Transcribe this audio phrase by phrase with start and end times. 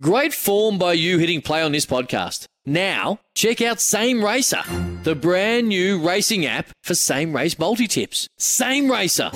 [0.00, 2.46] Great form by you hitting play on this podcast.
[2.64, 4.62] Now, check out Same Racer,
[5.02, 8.28] the brand new racing app for same race multi tips.
[8.38, 9.30] Same Racer.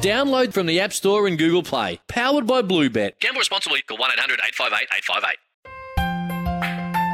[0.00, 2.00] Download from the App Store and Google Play.
[2.08, 3.20] Powered by Bluebet.
[3.20, 3.82] Gamble responsibly.
[3.82, 5.36] Call 1 800 858 858.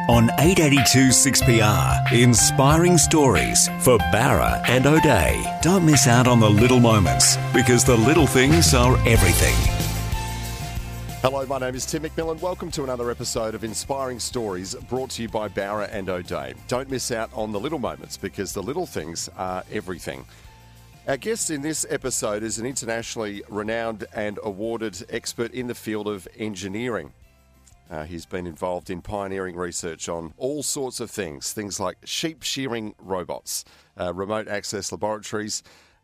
[0.09, 5.43] On 882 6PR, inspiring stories for Barra and O'Day.
[5.63, 9.57] Don't miss out on the little moments because the little things are everything.
[11.23, 12.41] Hello, my name is Tim McMillan.
[12.41, 16.55] Welcome to another episode of Inspiring Stories brought to you by Barra and O'Day.
[16.67, 20.25] Don't miss out on the little moments because the little things are everything.
[21.07, 26.09] Our guest in this episode is an internationally renowned and awarded expert in the field
[26.09, 27.13] of engineering.
[27.89, 32.43] Uh, he's been involved in pioneering research on all sorts of things, things like sheep
[32.43, 33.65] shearing robots,
[33.97, 35.63] uh, remote access laboratories,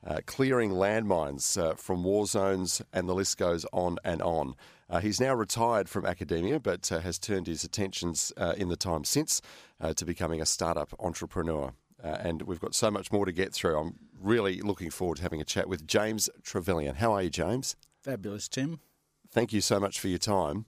[0.08, 4.54] uh, clearing landmines uh, from war zones, and the list goes on and on.
[4.90, 8.76] Uh, he's now retired from academia, but uh, has turned his attentions uh, in the
[8.76, 9.42] time since
[9.80, 11.74] uh, to becoming a startup entrepreneur.
[12.02, 13.78] Uh, and we've got so much more to get through.
[13.78, 16.96] I'm really looking forward to having a chat with James Trevelyan.
[16.96, 17.76] How are you, James?
[18.02, 18.80] Fabulous, Tim.
[19.30, 20.64] Thank you so much for your time.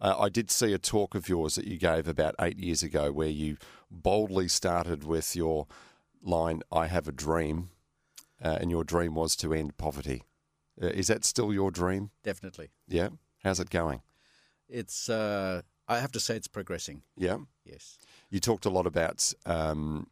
[0.00, 3.12] Uh, I did see a talk of yours that you gave about eight years ago
[3.12, 3.58] where you
[3.90, 5.66] boldly started with your
[6.22, 7.70] line, I have a dream,
[8.42, 10.24] uh, and your dream was to end poverty.
[10.80, 12.10] Uh, is that still your dream?
[12.22, 12.70] Definitely.
[12.86, 13.08] Yeah.
[13.42, 14.02] How's it going?
[14.68, 17.02] It's, uh, I have to say, it's progressing.
[17.16, 17.38] Yeah.
[17.64, 17.98] Yes.
[18.30, 20.08] You talked a lot about um,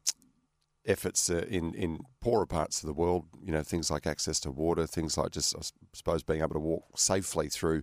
[0.86, 3.26] efforts uh, in in poorer parts of the world.
[3.42, 5.60] You know, things like access to water, things like just I
[5.92, 7.82] suppose being able to walk safely through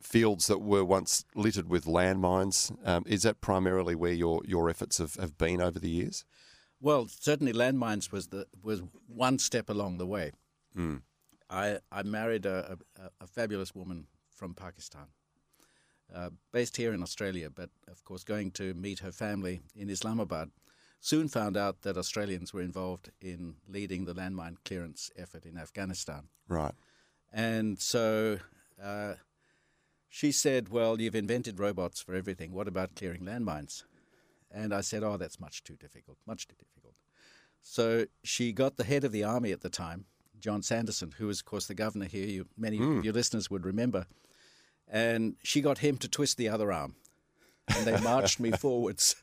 [0.00, 2.74] fields that were once littered with landmines.
[2.86, 6.24] Um, is that primarily where your your efforts have, have been over the years?
[6.80, 10.32] Well, certainly landmines was the was one step along the way.
[10.76, 11.02] Mm.
[11.48, 15.06] I I married a, a, a fabulous woman from Pakistan,
[16.14, 20.50] uh, based here in Australia, but of course going to meet her family in Islamabad.
[21.00, 26.28] Soon found out that Australians were involved in leading the landmine clearance effort in Afghanistan.
[26.48, 26.74] Right.
[27.32, 28.38] And so
[28.82, 29.14] uh,
[30.08, 32.52] she said, Well, you've invented robots for everything.
[32.52, 33.84] What about clearing landmines?
[34.56, 36.94] And I said, Oh, that's much too difficult, much too difficult.
[37.62, 40.06] So she got the head of the army at the time,
[40.40, 42.26] John Sanderson, who was, of course, the governor here.
[42.26, 44.06] You, many of your listeners would remember.
[44.88, 46.94] And she got him to twist the other arm.
[47.68, 49.16] And they marched me forwards,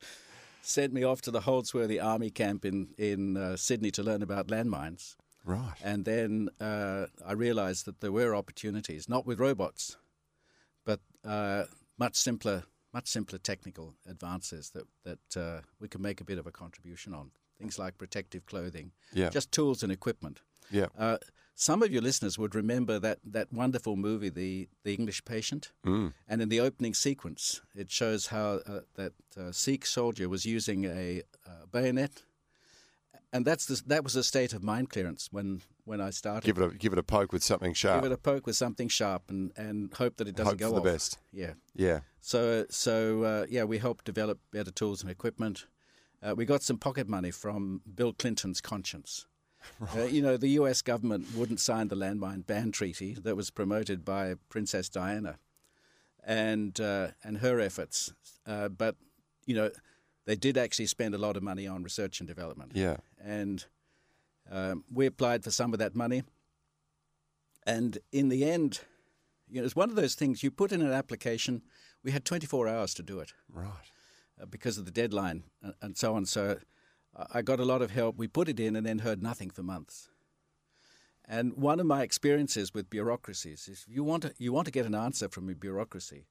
[0.61, 4.47] sent me off to the Holsworthy Army Camp in, in uh, Sydney to learn about
[4.47, 5.15] landmines.
[5.45, 5.73] Right.
[5.83, 9.97] And then uh, I realized that there were opportunities, not with robots,
[10.85, 11.63] but uh,
[11.97, 12.63] much simpler,
[12.94, 17.14] much simpler technical advances that that uh, we can make a bit of a contribution
[17.14, 17.31] on.
[17.58, 19.30] Things like protective clothing, Yeah.
[19.30, 20.42] just tools and equipment.
[20.72, 20.88] Yeah.
[20.98, 21.18] Uh,
[21.56, 26.14] some of your listeners would remember that, that wonderful movie, the the English Patient, Mm.
[26.28, 30.86] and in the opening sequence, it shows how uh, that uh, Sikh soldier was using
[30.86, 32.24] a uh, bayonet,
[33.33, 36.45] and that's the, that was a state of mind clearance when when I started.
[36.45, 38.03] Give it a give it a poke with something sharp.
[38.03, 40.69] Give it a poke with something sharp and, and hope that it doesn't Hope go
[40.69, 40.94] for the off.
[40.94, 41.17] best.
[41.33, 41.53] Yeah.
[41.75, 42.01] Yeah.
[42.21, 45.66] So so uh, yeah, we helped develop better tools and equipment.
[46.21, 49.25] Uh, we got some pocket money from Bill Clinton's conscience.
[49.95, 50.81] Uh, you know, the U.S.
[50.81, 55.39] government wouldn't sign the landmine ban treaty that was promoted by Princess Diana,
[56.21, 58.13] and uh, and her efforts.
[58.45, 58.97] Uh, but
[59.45, 59.71] you know,
[60.25, 62.97] they did actually spend a lot of money on research and development Yeah.
[63.19, 63.66] and
[64.51, 66.23] um, we applied for some of that money.
[67.66, 68.81] And in the end,
[69.50, 71.62] you know, it's one of those things you put in an application.
[72.03, 73.89] We had 24 hours to do it Right.
[74.42, 76.25] uh, because of the deadline and, and so on.
[76.25, 76.57] So
[77.15, 78.18] I- I got a lot of help.
[78.18, 80.09] We put it in and then heard nothing for months.
[81.25, 84.86] And one of my experiences with bureaucracies is you want to, you want to get
[84.86, 86.25] an answer from a bureaucracy,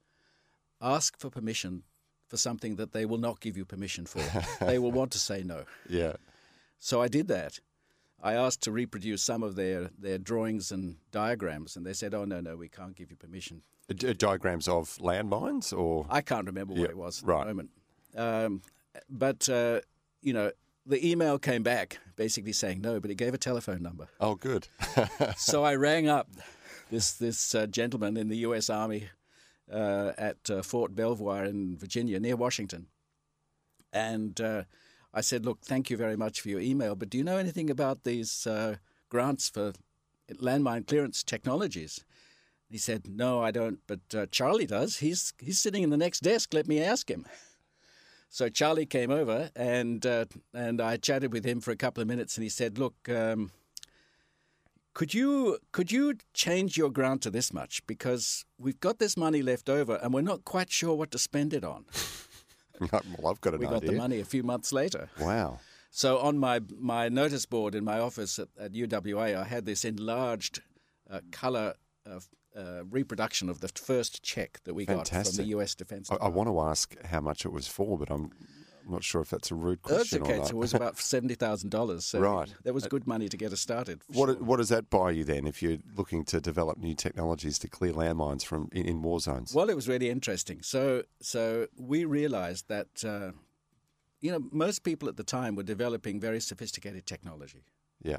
[0.83, 1.85] ask for permission
[2.33, 4.23] for something that they will not give you permission for.
[4.65, 5.65] they will want to say no.
[5.87, 6.15] Yeah.
[6.79, 7.61] So I did that.
[8.23, 12.25] I asked to reproduce some of their, their drawings and diagrams, and they said, "Oh
[12.25, 16.47] no, no, we can't give you permission." Uh, di- diagrams of landmines or I can't
[16.47, 17.41] remember what Yeah, it was at right.
[17.47, 17.71] the moment.
[18.17, 18.63] Um,
[19.11, 19.81] but uh,
[20.23, 20.53] you know,
[20.87, 24.07] the email came back basically saying no, but it gave a telephone number.
[24.21, 24.69] oh, good.
[25.37, 26.29] so I rang up
[26.91, 28.71] this this uh, gentleman in the U.S.
[28.71, 29.09] Army uh,
[29.73, 32.87] at uh, Fort Belvoir in Virginia, near Washington.
[33.93, 34.65] And uh,
[35.13, 37.71] I said, Look, thank you very much for your email, but do you know anything
[37.71, 38.77] about these uh,
[39.09, 39.73] grants for
[40.31, 42.05] landmine clearance technologies?
[42.71, 44.99] He said, No, I don't, but uh, Charlie does.
[44.99, 46.55] He's, he's sitting in the next desk.
[46.55, 47.27] Let me ask him.
[48.35, 50.25] So Charlie came over and uh,
[50.55, 53.51] and I chatted with him for a couple of minutes, and he said, "Look, um,
[54.95, 59.43] could you could you change your grant to this much because we've got this money
[59.43, 61.85] left over, and we're not quite sure what to spend it on."
[62.81, 63.81] well, I've got an we idea.
[63.81, 65.09] got the money a few months later.
[65.21, 65.61] Wow.
[65.91, 69.85] So on my my notice board in my office at, at UWA, I had this
[69.85, 70.61] enlarged
[71.11, 71.75] uh, color.
[72.07, 72.21] Uh,
[72.55, 75.75] uh, reproduction of the first check that we got from the U.S.
[75.75, 76.11] Defense.
[76.11, 78.31] I, I want to ask how much it was for, but I'm
[78.89, 80.35] not sure if that's a rude question okay.
[80.35, 80.47] or not.
[80.49, 82.05] So it was about seventy thousand dollars.
[82.05, 82.53] So Right.
[82.65, 84.03] That was good money to get us started.
[84.09, 84.37] What, sure.
[84.37, 87.93] what does that buy you then if you're looking to develop new technologies to clear
[87.93, 89.55] landmines from in, in war zones?
[89.55, 90.63] Well, it was really interesting.
[90.63, 93.33] So, so we realized that, uh,
[94.21, 97.65] you know, most people at the time were developing very sophisticated technology,
[98.03, 98.19] Yeah.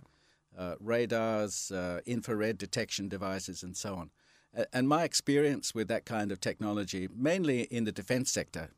[0.58, 4.12] uh, radars, uh, infrared detection devices, and so on.
[4.72, 8.70] And my experience with that kind of technology, mainly in the defense sector,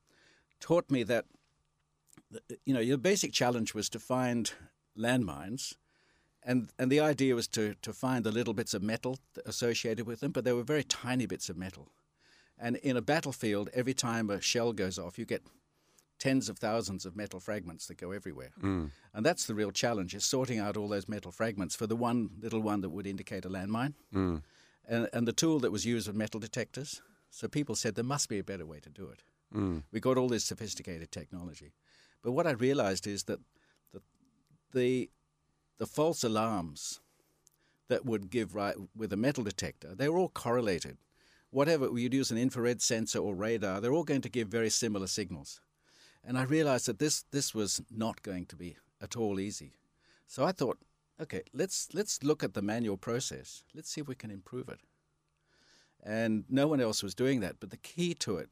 [0.62, 1.26] taught me that,
[2.66, 4.52] you know, your basic challenge was to find
[4.98, 5.74] landmines.
[6.44, 10.20] And, and the idea was to, to find the little bits of metal associated with
[10.20, 11.90] them, but they were very tiny bits of metal.
[12.58, 15.42] And in a battlefield, every time a shell goes off, you get
[16.20, 18.52] tens of thousands of metal fragments that go everywhere.
[18.62, 18.92] Mm.
[19.14, 22.30] And that's the real challenge, is sorting out all those metal fragments for the one
[22.40, 23.94] little one that would indicate a landmine.
[24.14, 24.44] Mm.
[24.88, 27.02] And, and the tool that was used was metal detectors.
[27.32, 29.24] So people said there must be a better way to do it.
[29.54, 29.84] Mm.
[29.92, 31.74] We got all this sophisticated technology.
[32.26, 33.40] But what I realized is that
[33.94, 34.02] the,
[34.74, 35.12] the,
[35.78, 37.00] the false alarms
[37.88, 40.98] that would give right with a metal detector, they were all correlated.
[41.52, 45.06] Whatever you'd use an infrared sensor or radar, they're all going to give very similar
[45.06, 45.62] signals.
[46.24, 49.76] And I realized that this this was not going to be at all easy.
[50.26, 50.80] So I thought,
[51.22, 53.64] okay, let's let's look at the manual process.
[53.76, 54.80] Let's see if we can improve it.
[56.04, 57.60] And no one else was doing that.
[57.60, 58.50] But the key to it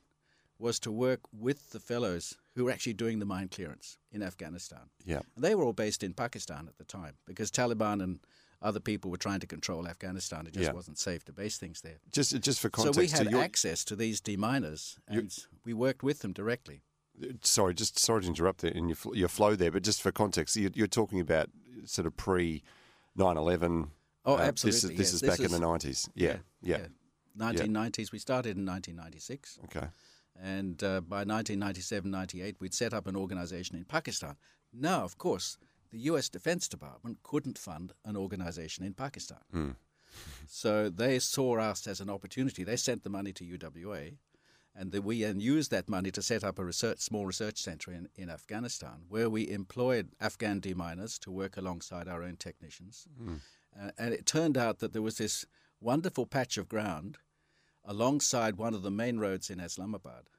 [0.60, 4.90] was to work with the fellows who were actually doing the mine clearance in Afghanistan.
[5.06, 5.22] Yeah.
[5.36, 8.20] And they were all based in Pakistan at the time because Taliban and
[8.62, 10.48] other people were trying to control Afghanistan.
[10.48, 10.74] It just Yeah.
[10.74, 11.98] wasn't safe to base things there.
[12.12, 15.36] Just just for context, So we had you're- access to these deminers and
[15.66, 16.84] we worked with them directly.
[17.42, 20.56] sorry, just sorry to interrupt there in your your flow there, but just for context,
[20.56, 21.50] you're, you're talking about
[21.86, 22.64] sort of pre
[23.18, 23.90] 9/11.
[24.26, 25.14] Oh, uh, This is this yes.
[25.14, 26.10] is This back in the 90s.
[26.16, 26.88] Yeah, yeah.
[27.38, 28.12] 1990s.
[28.12, 29.60] We started in 1996.
[29.66, 29.88] Okay.
[30.42, 34.36] And uh, by 1997 98, we'd set up an organization in Pakistan.
[34.74, 35.58] Now, of course,
[35.92, 39.76] the US Defense Department couldn't fund an organization in Pakistan.
[40.48, 42.64] So they saw us as an opportunity.
[42.64, 44.18] They sent the money to UWA,
[44.76, 47.92] and the, we then used that money to set up a research, small research center
[47.92, 53.08] in, in Afghanistan, where we employed Afghan deminers to work alongside our own technicians.
[53.80, 55.46] Uh, and it turned out that there was this
[55.80, 57.18] wonderful patch of ground
[57.86, 60.30] alongside one of the main roads in Islamabad,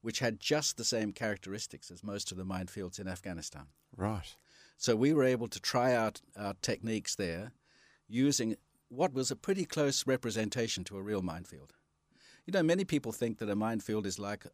[0.00, 3.66] which had just the same characteristics as most of the minefields in Afghanistan.
[3.96, 4.34] Right.
[4.76, 7.52] So we were able to try out our techniques there
[8.08, 8.56] using
[8.88, 11.72] what was a pretty close representation to a real minefield.
[12.46, 14.44] You know, many people think that a minefield is like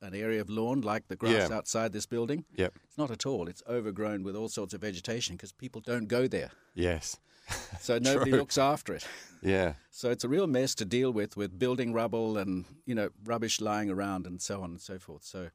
[0.00, 1.56] an area of lawn, like the grass Yeah.
[1.56, 2.44] outside this building.
[2.54, 2.78] Yep.
[2.84, 3.48] It's not at all.
[3.48, 6.50] It's overgrown with all sorts of vegetation because people don't go there.
[6.74, 7.18] Yes.
[7.80, 9.06] So nobody looks after it.
[9.42, 9.74] Yeah.
[9.90, 13.60] So it's a real mess to deal with, with building rubble and you know rubbish
[13.60, 15.22] lying around and so on and so forth.
[15.22, 15.50] So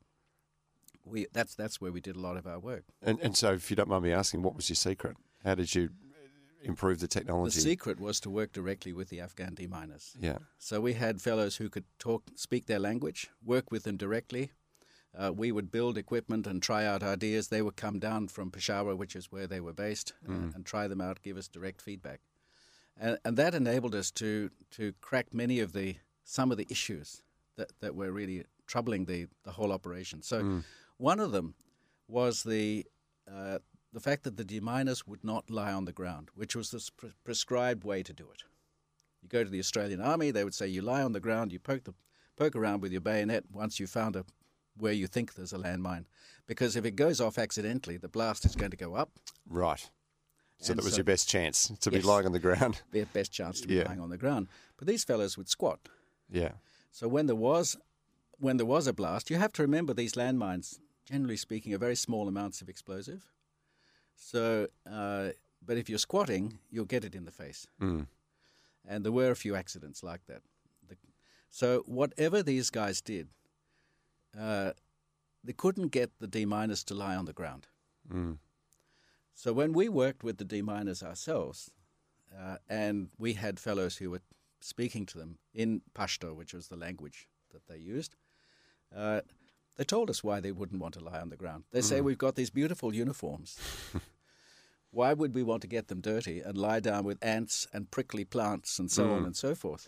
[1.05, 2.85] we that's that's where we did a lot of our work.
[3.01, 5.17] And and so, if you don't mind me asking, what was your secret?
[5.43, 5.89] How did you
[6.63, 7.55] improve the technology?
[7.55, 10.15] The secret was to work directly with the Afghan deminers.
[10.19, 10.37] Yeah.
[10.57, 14.51] So we had fellows who could talk, speak their language, work with them directly.
[15.17, 17.47] Uh, we would build equipment and try out ideas.
[17.49, 20.87] They would come down from Peshawar, which is where they were based, uh, and try
[20.87, 22.21] them out, give us direct feedback,
[22.97, 27.21] and, and that enabled us to to crack many of the some of the issues
[27.57, 30.21] that, that were really troubling the, the whole operation.
[30.21, 30.37] So
[30.97, 31.55] one of them
[32.07, 32.85] was the
[33.29, 33.59] uh,
[33.91, 37.11] the fact that the deminers would not lie on the ground, which was the pre-
[37.25, 38.43] prescribed way to do it.
[39.21, 41.59] You go to the Australian Army, they would say you lie on the ground, you
[41.59, 41.93] poke the
[42.37, 44.23] poke around with your bayonet once you found a
[44.77, 46.05] where you think there's a landmine,
[46.47, 49.09] because if it goes off accidentally, the blast is going to go up.
[49.47, 49.89] Right.
[50.59, 52.01] So And that was so- your best chance to Yes.
[52.01, 52.81] be lying on the ground.
[52.91, 53.83] Their best chance to be Yeah.
[53.87, 54.47] lying on the ground.
[54.77, 55.89] But these fellows would squat.
[56.29, 56.53] Yeah.
[56.91, 57.77] So when there was
[58.37, 61.95] when there was a blast, you have to remember these landmines, generally speaking, are very
[61.95, 63.29] small amounts of explosive.
[64.15, 65.29] So, uh,
[65.63, 67.67] but if you're squatting, you'll get it in the face.
[67.79, 68.07] And
[69.05, 70.41] there were a few accidents like that.
[70.87, 70.97] The,
[71.51, 73.29] So whatever these guys did,
[74.39, 74.71] uh,
[75.43, 77.67] they couldn't get the deminers to lie on the ground.
[78.11, 78.37] Mm.
[79.33, 81.71] So when we worked with the deminers ourselves,
[82.37, 84.21] uh, and we had fellows who were
[84.59, 88.15] speaking to them in Pashto, which was the language that they used,
[88.95, 89.21] uh,
[89.77, 91.63] they told us why they wouldn't want to lie on the ground.
[91.71, 93.57] They say, We've got these beautiful uniforms.
[94.91, 98.25] why would we want to get them dirty and lie down with ants and prickly
[98.25, 99.87] plants and so on and so forth?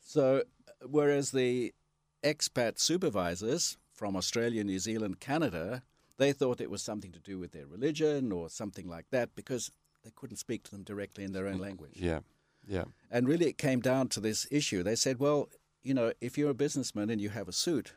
[0.00, 0.44] So,
[0.86, 1.74] whereas the
[2.22, 5.82] expat supervisors from Australia, New Zealand, Canada,
[6.16, 9.70] they thought it was something to do with their religion or something like that because
[10.04, 11.94] they couldn't speak to them directly in their own language.
[11.94, 12.20] Yeah.
[12.66, 12.84] Yeah.
[13.10, 14.82] And really, it came down to this issue.
[14.82, 15.48] They said, well,
[15.82, 17.94] you know, if you're a businessman and you have a suit,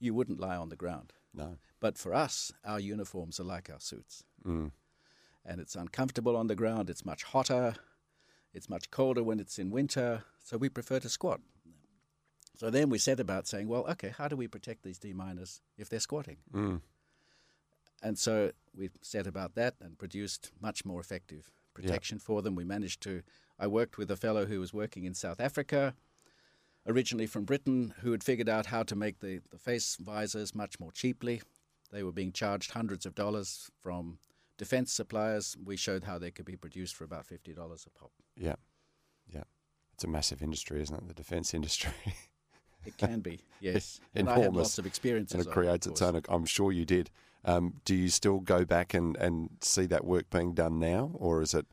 [0.00, 1.12] you wouldn't lie on the ground.
[1.34, 1.56] No.
[1.80, 4.24] But for us, our uniforms are like our suits.
[4.44, 4.72] Mm.
[5.44, 7.76] And it's uncomfortable on the ground, it's much hotter,
[8.52, 11.40] it's much colder when it's in winter, so we prefer to squat.
[12.58, 15.88] So then we set about saying, well, okay, how do we protect these deminers if
[15.88, 16.38] they're squatting?
[16.52, 16.80] Mm.
[18.02, 22.56] And so we set about that and produced much more effective protection for them.
[22.56, 23.22] We managed to.
[23.60, 25.94] I worked with a fellow who was working in South Africa,
[26.86, 30.80] originally from Britain, who had figured out how to make the, the face visors much
[30.80, 31.42] more cheaply.
[31.92, 34.18] They were being charged hundreds of dollars from
[34.56, 35.56] defense suppliers.
[35.64, 38.10] We showed how they could be produced for about $50 a pop.
[38.36, 38.56] Yeah.
[39.32, 39.44] Yeah.
[39.94, 41.06] It's a massive industry, isn't it?
[41.06, 41.92] The defence industry.
[42.84, 44.00] It can be, yes.
[44.14, 45.34] And I had lots of experiences.
[45.34, 46.20] and it creates of its own.
[46.28, 47.10] I'm sure you did.
[47.44, 51.42] Um, do you still go back and, and see that work being done now, or
[51.42, 51.66] is it?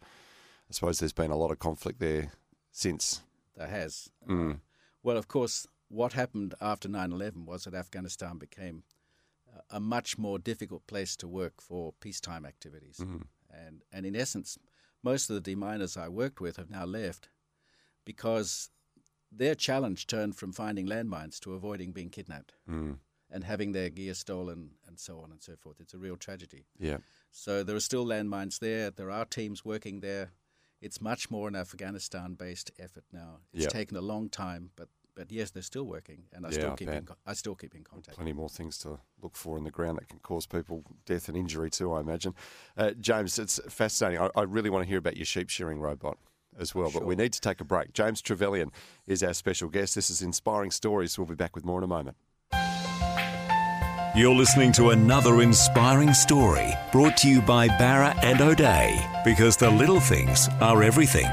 [0.69, 2.31] I suppose there's been a lot of conflict there
[2.71, 3.21] since.
[3.55, 4.09] There has.
[4.27, 4.53] Mm.
[4.53, 4.55] Uh,
[5.03, 8.83] well, of course, what happened after 9 11 was that Afghanistan became
[9.69, 12.97] a much more difficult place to work for peacetime activities.
[13.01, 13.21] Mm-hmm.
[13.49, 14.57] And, and in essence,
[15.03, 17.29] most of the deminers I worked with have now left
[18.03, 18.69] because
[19.37, 22.97] their challenge turned from finding landmines to avoiding being kidnapped Mm.
[23.29, 25.79] and having their gear stolen and so on and so forth.
[25.79, 26.65] It's a real tragedy.
[26.77, 26.97] Yeah.
[27.31, 28.91] So there are still landmines there.
[28.91, 30.31] There are teams working there.
[30.81, 33.39] It's much more an Afghanistan-based effort now.
[33.53, 36.71] It's taken a long time, but but yes, they're still working, and I Yeah, still
[36.71, 38.17] I keep in, I still keep in contact.
[38.17, 41.37] Plenty more things to look for in the ground that can cause people death and
[41.37, 41.93] injury too.
[41.93, 42.35] I imagine.
[42.75, 44.19] Uh, James, it's fascinating.
[44.19, 46.17] I, I really want to hear about your sheep shearing robot
[46.59, 47.93] as well, but we need to take a break.
[47.93, 48.71] James Trevelyan
[49.07, 49.95] is our special guest.
[49.95, 51.17] This is Inspiring Stories.
[51.17, 52.17] We'll be back with more in a moment.
[54.15, 59.69] You're listening to another inspiring story brought to you by Barra and O'Day because the
[59.69, 61.27] little things are everything.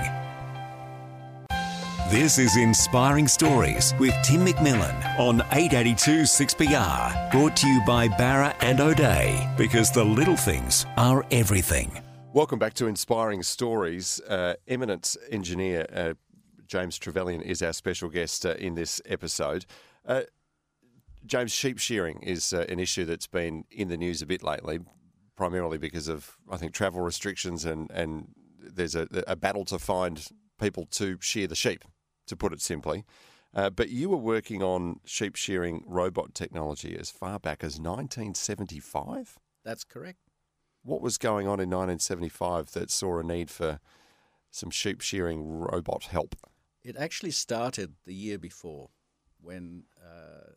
[2.11, 8.55] This is Inspiring Stories with Tim McMillan on 882 6PR, brought to you by Barra
[8.61, 12.03] and O'Day because the little things are everything.
[12.35, 14.19] Welcome back to Inspiring Stories.
[14.27, 16.15] Uh, eminent engineer uh,
[16.67, 19.67] James Trevelyan is our special guest uh, in this episode.
[20.07, 20.23] Uh,
[21.27, 24.79] James, sheep shearing is uh, an issue that's been in the news a bit lately,
[25.37, 30.27] primarily because of, I think, travel restrictions and, and there's a, a battle to find
[30.59, 31.85] people to shear the sheep,
[32.29, 33.05] to put it simply.
[33.55, 39.39] Uh, but you were working on sheep shearing robot technology as far back as 1975?
[39.67, 40.32] That's correct.
[40.85, 43.81] What was going on in 1975 that saw a need for
[44.51, 46.35] some sheep shearing robot help?
[46.83, 48.91] It actually started the year before,
[49.41, 50.53] when uh,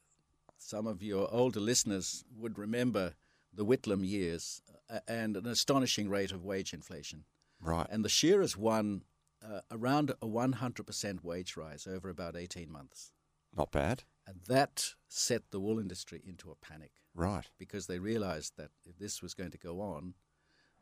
[0.57, 3.13] some of your older listeners would remember
[3.53, 7.25] the Whitlam years uh, and an astonishing rate of wage inflation.
[7.61, 7.87] Right.
[7.89, 9.03] And the shearers won
[9.43, 13.13] uh, around a 100% wage rise over about 18 months.
[13.55, 14.03] Not bad.
[14.27, 17.45] And that set the wool industry into a panic Right.
[17.57, 20.13] because they realized that if this was going to go on,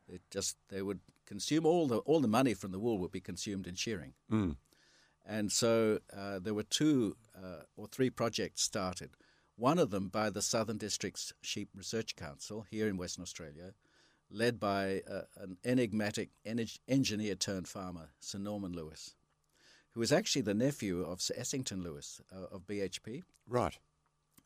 [0.08, 3.20] it just they would consume all the all the money from the wool would be
[3.20, 4.14] consumed in shearing.
[4.30, 4.56] Mm.
[5.24, 9.10] And so uh, there were two uh, or three projects started.
[9.56, 13.72] One of them by the Southern Districts Sheep Research Council here in Western Australia,
[14.30, 19.14] led by uh, an enigmatic en- engineer turned farmer, Sir Norman Lewis,
[19.92, 23.78] who was actually the nephew of Sir Essington Lewis uh, of BHP Right.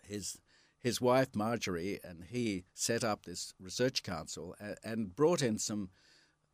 [0.06, 0.38] his
[0.80, 5.90] his wife Marjorie and he set up this research council and, and brought in some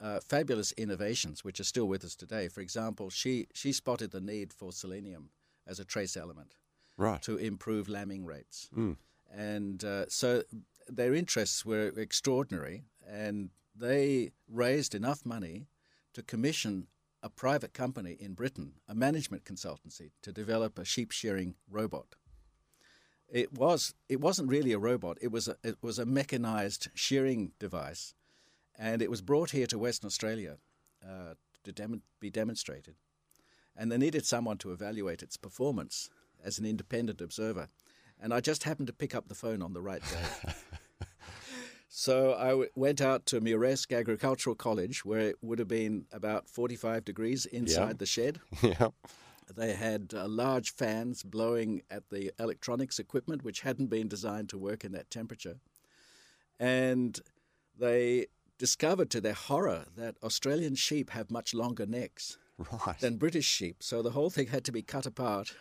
[0.01, 2.49] uh, fabulous innovations which are still with us today.
[2.49, 5.31] For example, she she spotted the need for selenium
[5.67, 6.55] as a trace element
[6.97, 7.21] Right.
[7.23, 8.97] to improve lambing rates, Mm.
[9.31, 10.43] and uh, so
[10.87, 15.67] their interests were extraordinary, and they raised enough money
[16.13, 16.87] to commission
[17.23, 22.15] a private company in Britain, a management consultancy, to develop a sheep shearing robot.
[23.29, 25.19] It was it wasn't really a robot.
[25.21, 28.15] It was a, it was a mechanized shearing device,
[28.79, 30.59] and it was brought here to Western Australia
[31.03, 32.95] uh, to dem- be demonstrated.
[33.77, 36.11] And they needed someone to evaluate its performance.
[36.45, 37.69] as an independent observer.
[38.21, 40.53] And I just happened to pick up the phone on the right day.
[41.89, 46.49] so I w- went out to Muresk Agricultural College, where it would have been about
[46.49, 47.93] 45 degrees inside Yeah.
[47.99, 48.41] the shed.
[48.63, 48.89] Yeah.
[49.55, 54.59] They had uh, large fans blowing at the electronics equipment, which hadn't been designed to
[54.59, 55.57] work in that temperature.
[56.59, 57.21] And
[57.79, 58.27] they
[58.59, 62.99] discovered to their horror that Australian sheep have much longer necks Right.
[63.01, 63.83] than British sheep.
[63.83, 65.55] So the whole thing had to be cut apart,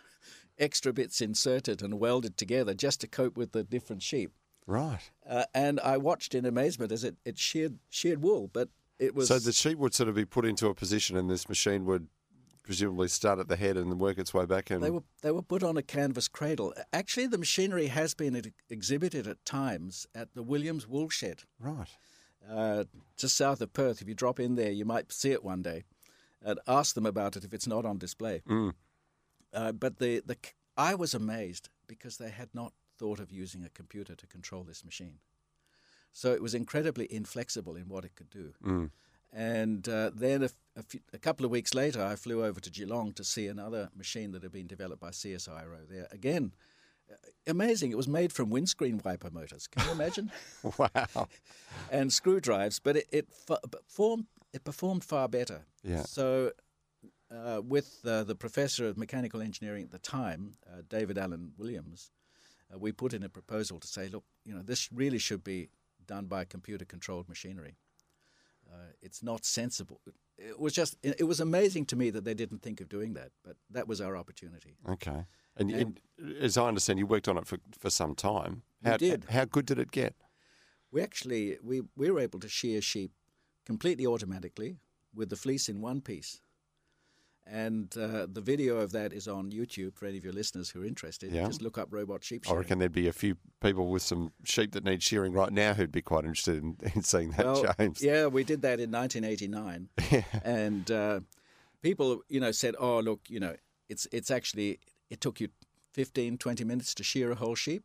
[0.59, 4.31] extra bits inserted and welded together just to cope with the different sheep.
[4.67, 5.01] Right.
[5.27, 9.27] Uh, and I watched in amazement as it, it sheared, sheared wool, but it was.
[9.27, 12.07] So the sheep would sort of be put into a position, and this machine would
[12.63, 14.71] presumably start at the head and work its way back.
[14.71, 16.73] And They were they were put on a canvas cradle.
[16.91, 21.89] Actually, the machinery has been exhibited at times at the Williams Wool Shed, right.
[22.49, 22.85] uh,
[23.17, 24.01] just south of Perth.
[24.01, 25.83] If you drop in there, you might see it one day.
[26.45, 28.41] And ask them about it if it's not on display.
[29.53, 30.35] Uh, but the, the
[30.75, 34.83] I was amazed because they had not thought of using a computer to control this
[34.83, 35.19] machine.
[36.11, 38.89] So it was incredibly inflexible in what it could do.
[39.35, 42.69] And uh, then a, a few- a couple of weeks later, I flew over to
[42.69, 46.07] Geelong to see another machine that had been developed by CSIRO there.
[46.11, 46.53] Again,
[47.11, 47.15] uh,
[47.47, 47.91] amazing.
[47.91, 49.67] It was made from windscreen wiper motors.
[49.67, 50.31] Can you imagine?
[50.77, 51.27] Wow.
[51.91, 53.27] and screw drives, but it it,
[53.87, 55.65] formed, it performed far better.
[55.83, 56.03] Yeah.
[56.03, 56.51] So,
[57.31, 62.11] uh, with uh, the professor of mechanical engineering at the time, uh, David Allen Williams,
[62.73, 65.69] uh, we put in a proposal to say, look, you know, this really should be
[66.05, 67.75] done by computer-controlled machinery.
[68.73, 70.01] Uh, it's not sensible.
[70.37, 73.31] It was just, it was amazing to me that they didn't think of doing that,
[73.43, 74.77] but that was our opportunity.
[74.89, 75.25] Okay.
[75.55, 75.99] And, And-
[76.41, 78.63] as I understand, you worked on it for, for some time.
[78.83, 79.25] How, did.
[79.29, 80.15] How good did it get?
[80.91, 83.11] We actually we, we were able to shear sheep
[83.65, 84.77] completely automatically
[85.13, 86.41] with the fleece in one piece.
[87.45, 90.81] And uh, the video of that is on YouTube for any of your listeners who
[90.81, 91.31] are interested.
[91.31, 91.45] Yeah.
[91.45, 94.71] Just look up robot sheep I reckon there'd be a few people with some sheep
[94.71, 98.01] that need shearing right now who'd be quite interested in, in seeing that, well, James.
[98.01, 99.89] Yeah, we did that in 1989,
[100.43, 101.19] and uh,
[101.81, 103.55] people, you know, said, "Oh, look, you know,
[103.89, 104.79] it's it's actually
[105.09, 105.49] it took you
[105.91, 107.83] 15, 20 minutes to shear a whole sheep."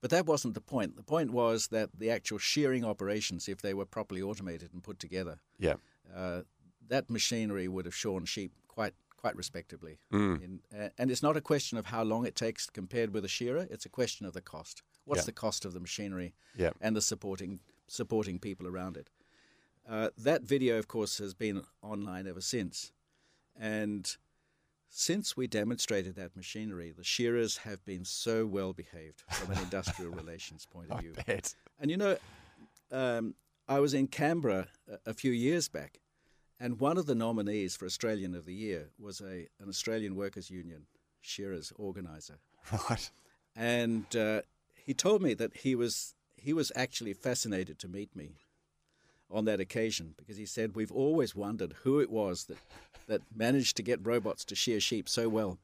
[0.00, 0.96] But that wasn't the point.
[0.96, 5.00] The point was that the actual shearing operations, if they were properly automated and put
[5.00, 5.74] together, Yeah.
[6.14, 6.42] uh,
[6.86, 9.98] that machinery would have shorn sheep quite quite respectably.
[10.12, 10.42] Mm.
[10.44, 13.28] In, uh, and it's not a question of how long it takes compared with a
[13.28, 14.82] shearer; it's a question of the cost.
[15.04, 15.26] What's Yeah.
[15.26, 16.70] the cost of the machinery Yeah.
[16.80, 19.08] and the supporting supporting people around it?
[19.88, 22.92] Uh, that video, of course, has been online ever since,
[23.58, 24.16] and
[24.88, 30.12] since we demonstrated that machinery, the shearers have been so well behaved from an industrial
[30.22, 31.14] relations point of view.
[31.80, 32.16] And you know,
[32.90, 33.34] um,
[33.68, 36.00] I was in Canberra a, a few years back,
[36.60, 40.50] and one of the nominees for Australian of the Year was a an Australian Workers
[40.50, 40.86] Union
[41.20, 42.38] shearers organizer,
[42.90, 43.10] Right.
[43.54, 44.42] and uh,
[44.74, 48.32] he told me that he was he was actually fascinated to meet me
[49.30, 52.58] on that occasion because he said we've always wondered who it was that
[53.08, 55.58] that managed to get robots to shear sheep so well.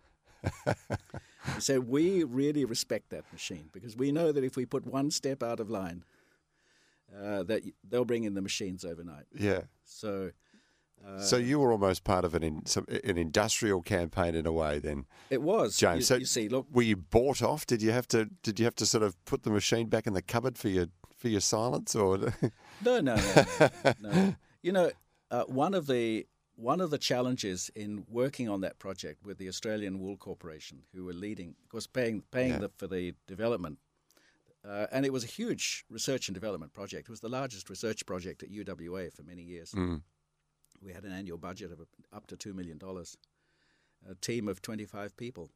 [0.67, 5.11] he said we really respect that machine because we know that if we put one
[5.11, 6.03] step out of line,
[7.17, 9.25] uh, that they'll bring in the machines overnight.
[9.37, 9.63] Yeah.
[9.85, 10.33] So
[11.19, 14.79] so you were almost part of an in, some, an industrial campaign in a way,
[14.79, 15.99] then, it was James.
[15.99, 17.67] You, so you see, look, were you bought off?
[17.67, 18.27] Did you have to?
[18.43, 20.87] Did you have to sort of put the machine back in the cupboard for your
[21.17, 22.19] for your silence, or
[22.85, 23.93] No, no, no, no.
[24.01, 24.35] no.
[24.63, 24.93] You know,
[25.33, 29.49] uh, one of the one of the challenges in working on that project with the
[29.49, 32.59] Australian Wool Corporation, who were leading, of course, paying paying Yeah.
[32.59, 33.79] the, for the development,
[34.65, 37.09] uh, and it was a huge research and development project.
[37.09, 39.73] It was the largest research project at UWA for many years.
[39.73, 40.03] Mm.
[40.83, 41.81] We had an annual budget of
[42.13, 43.17] up to two million dollars,
[44.09, 45.51] a team of twenty five people.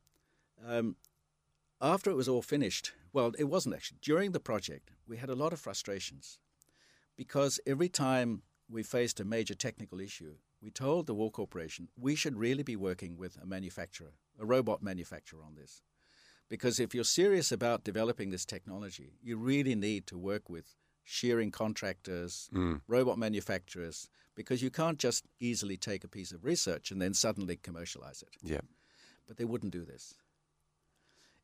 [0.67, 0.97] Um,
[1.81, 3.99] after it was all finished, well, it wasn't actually.
[4.01, 6.39] During the project, we had a lot of frustrations
[7.17, 12.15] because every time we faced a major technical issue, we told the Wool Corporation we
[12.15, 15.83] should really be working with a manufacturer, a robot manufacturer on this.
[16.49, 21.51] Because if you're serious about developing this technology, you really need to work with shearing
[21.53, 22.51] contractors,
[22.89, 27.57] robot manufacturers, because you can't just easily take a piece of research and then suddenly
[27.57, 28.61] commercialize it yeah,
[29.27, 30.15] but they wouldn't do this.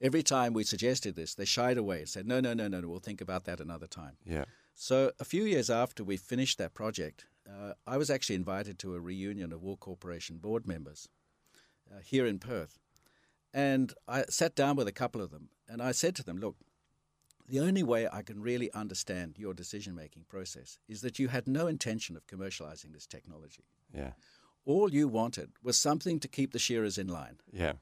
[0.01, 2.89] Every time we suggested this, they shied away and said, no, no, no, no, no,
[2.89, 4.17] we'll think about that another time.
[4.27, 8.79] yeah, So a few years after we finished that project, uh, I was actually invited
[8.81, 11.09] to a reunion of Wool Corporation board members
[11.89, 12.79] uh, here in Perth.
[13.55, 16.57] And I sat down with a couple of them and I said to them, look,
[17.49, 21.47] the only way I can really understand your decision making process is that you had
[21.47, 23.65] no intention of commercializing this technology.
[23.95, 24.13] yeah,
[24.65, 27.39] All you wanted was something to keep the shearers in line.
[27.53, 27.75] yeah,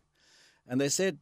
[0.66, 1.18] And they said,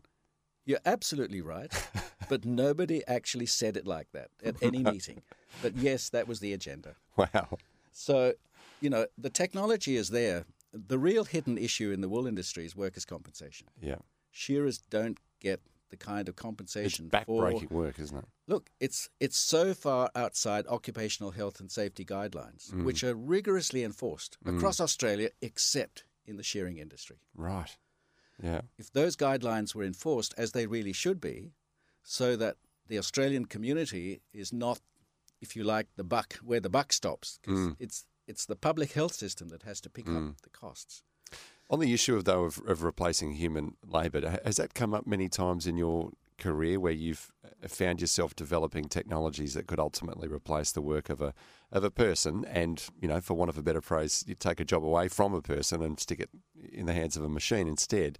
[0.64, 1.72] You're absolutely right,
[2.28, 5.22] but nobody actually said it like that at any meeting.
[5.62, 6.94] But yes, that was the agenda.
[7.16, 7.58] Wow.
[7.92, 8.34] So,
[8.80, 10.44] you know, the technology is there.
[10.72, 13.66] The real hidden issue in the wool industry is workers' compensation.
[13.80, 13.96] Yeah.
[14.30, 17.74] Shearers don't get the kind of It's compensation backbreaking for.
[17.74, 18.24] work, isn't it?
[18.46, 22.84] Look, it's it's so far outside occupational health and safety guidelines, Mm.
[22.84, 24.56] which are rigorously enforced mm.
[24.56, 27.18] across Australia, except in the shearing industry.
[27.34, 27.76] Right.
[28.40, 28.60] Yeah.
[28.78, 31.54] if those guidelines were enforced as they really should be,
[32.04, 34.80] so that the Australian community is not,
[35.40, 37.76] if you like, the buck where the buck stops, 'cause mm.
[37.80, 40.40] it's it's the public health system that has to pick up mm.
[40.42, 41.02] the costs.
[41.70, 45.28] On the issue of though of, of replacing human labour, has that come up many
[45.28, 50.72] times in your career where you've uh, found yourself developing technologies that could ultimately replace
[50.72, 51.34] the work of a
[51.70, 54.64] of a person, and you know, for want of a better phrase, you take a
[54.64, 56.30] job away from a person and stick it
[56.72, 58.18] in the hands of a machine instead,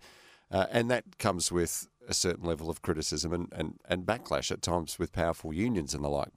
[0.51, 4.63] uh, and that comes with a certain level of criticism and, and, and backlash at
[4.63, 6.33] times with powerful unions and the like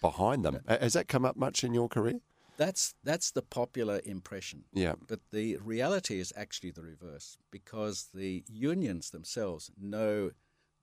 [0.00, 0.60] behind them.
[0.68, 2.20] Has that come up much in your career?
[2.56, 4.64] That's that's the popular impression.
[4.72, 4.94] Yeah.
[5.06, 10.30] But the reality is actually the reverse because the unions themselves know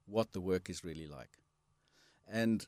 [0.05, 1.37] what the work is really like.
[2.27, 2.65] And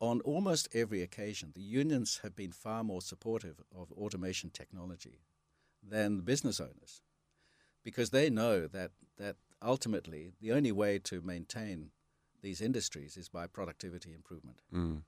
[0.00, 5.20] on almost every occasion, the unions have been far more supportive of automation technology
[5.82, 7.02] than the business owners
[7.84, 11.90] because they know that, that ultimately the only way to maintain
[12.42, 14.60] these industries is by productivity improvement.
[14.74, 15.02] Mm.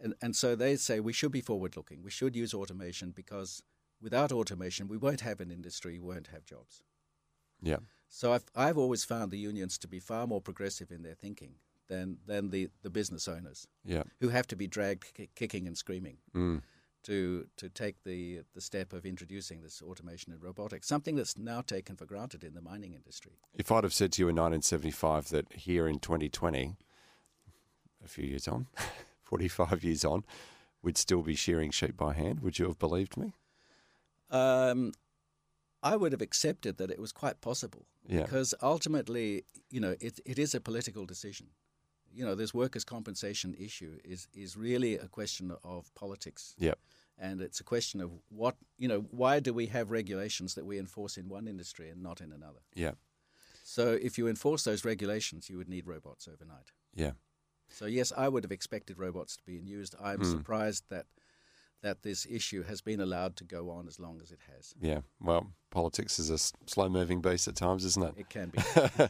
[0.00, 2.02] And, and so they say we should be forward looking.
[2.02, 3.62] We should use automation because
[4.00, 6.82] without automation, we won't have an industry, we won't have jobs.
[7.62, 7.78] Yeah.
[8.08, 11.54] So I've, I've always found the unions to be far more progressive in their thinking
[11.88, 14.02] than, than the, the business owners Yeah.
[14.20, 16.62] who have to be dragged ki- kicking and screaming Mm.
[17.04, 21.62] to, to take the, the step of introducing this automation and robotics, something that's now
[21.62, 23.38] taken for granted in the mining industry.
[23.54, 26.76] If I'd have said to you in 1975 that here in 2020,
[28.04, 28.66] a few years on,
[29.26, 30.24] 45 years on,
[30.82, 33.32] we'd still be shearing sheep by hand, would you have believed me?
[34.30, 34.92] Um,
[35.82, 38.22] I would have accepted that it was quite possible Yeah.
[38.22, 41.48] because ultimately, you know, it, it is a political decision.
[42.12, 46.54] You know, this workers' compensation issue is, is really a question of politics.
[46.58, 46.78] Yep.
[47.18, 50.78] And it's a question of what, you know, why do we have regulations that we
[50.78, 52.60] enforce in one industry and not in another?
[52.74, 52.92] Yeah.
[53.64, 56.70] So if you enforce those regulations, you would need robots overnight.
[56.94, 57.12] Yeah.
[57.68, 59.94] So yes, I would have expected robots to be used.
[60.02, 61.06] I'm surprised that
[61.82, 64.74] that this issue has been allowed to go on as long as it has.
[64.80, 65.00] Yeah.
[65.20, 68.14] Well, politics is a slow moving beast at times, isn't it?
[68.16, 68.60] It can be.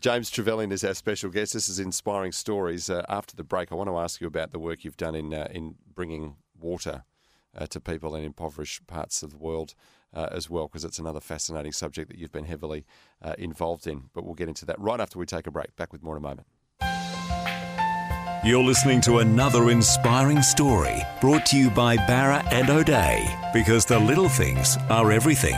[0.00, 1.52] James Trevelyan is our special guest.
[1.52, 2.90] This is Inspiring Stories.
[2.90, 5.32] Uh, after the break, I want to ask you about the work you've done in,
[5.32, 7.04] uh, in bringing water
[7.56, 9.74] uh, to people in impoverished parts of the world
[10.12, 12.84] uh, as well, because it's another fascinating subject that you've been heavily
[13.22, 14.10] uh, involved in.
[14.12, 15.76] But we'll get into that right after we take a break.
[15.76, 16.46] Back with more in a moment.
[18.44, 24.00] You're listening to another inspiring story brought to you by Barra and O'Day because the
[24.00, 25.54] little things are everything.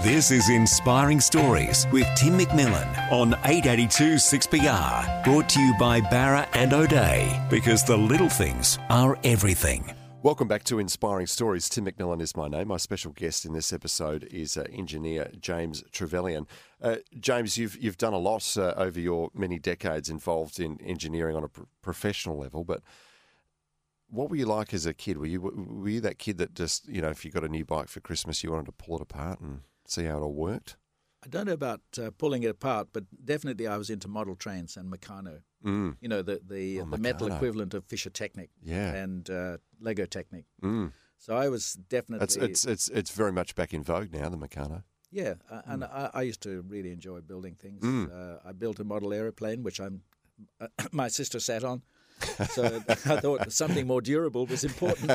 [0.00, 5.24] This is Inspiring Stories with Tim McMillan on 882 6PR.
[5.24, 9.92] Brought to you by Barra and O'Day because the little things are everything.
[10.24, 11.68] Welcome back to Inspiring Stories.
[11.68, 12.68] Tim McMillan is my name.
[12.68, 16.46] My special guest in this episode is uh, engineer James Trevelyan.
[16.80, 21.36] Uh, James, you've you've done a lot uh, over your many decades involved in engineering
[21.36, 22.80] on a pr- professional level, but
[24.08, 25.18] what were you like as a kid?
[25.18, 27.66] Were you were you that kid that just you know if you got a new
[27.66, 30.78] bike for Christmas, you wanted to pull it apart and see how it all worked?
[31.24, 34.76] I don't know about uh, pulling it apart, but definitely I was into model trains
[34.76, 35.40] and Meccano.
[35.64, 35.96] Mm.
[36.00, 38.92] You know, the the, Oh, the metal equivalent of Fischertechnik Yeah.
[38.94, 40.44] and uh, Lego Technic.
[40.62, 40.92] Mm.
[41.18, 44.28] So I was definitely It's it's it's it's very much back in vogue now.
[44.28, 44.82] The Meccano.
[45.10, 47.82] yeah, uh, and I, I used to really enjoy building things.
[47.82, 48.10] Mm.
[48.12, 50.02] Uh, I built a model aeroplane, which I'm
[50.60, 51.82] uh, my sister sat on.
[52.50, 55.10] So I thought something more durable was important.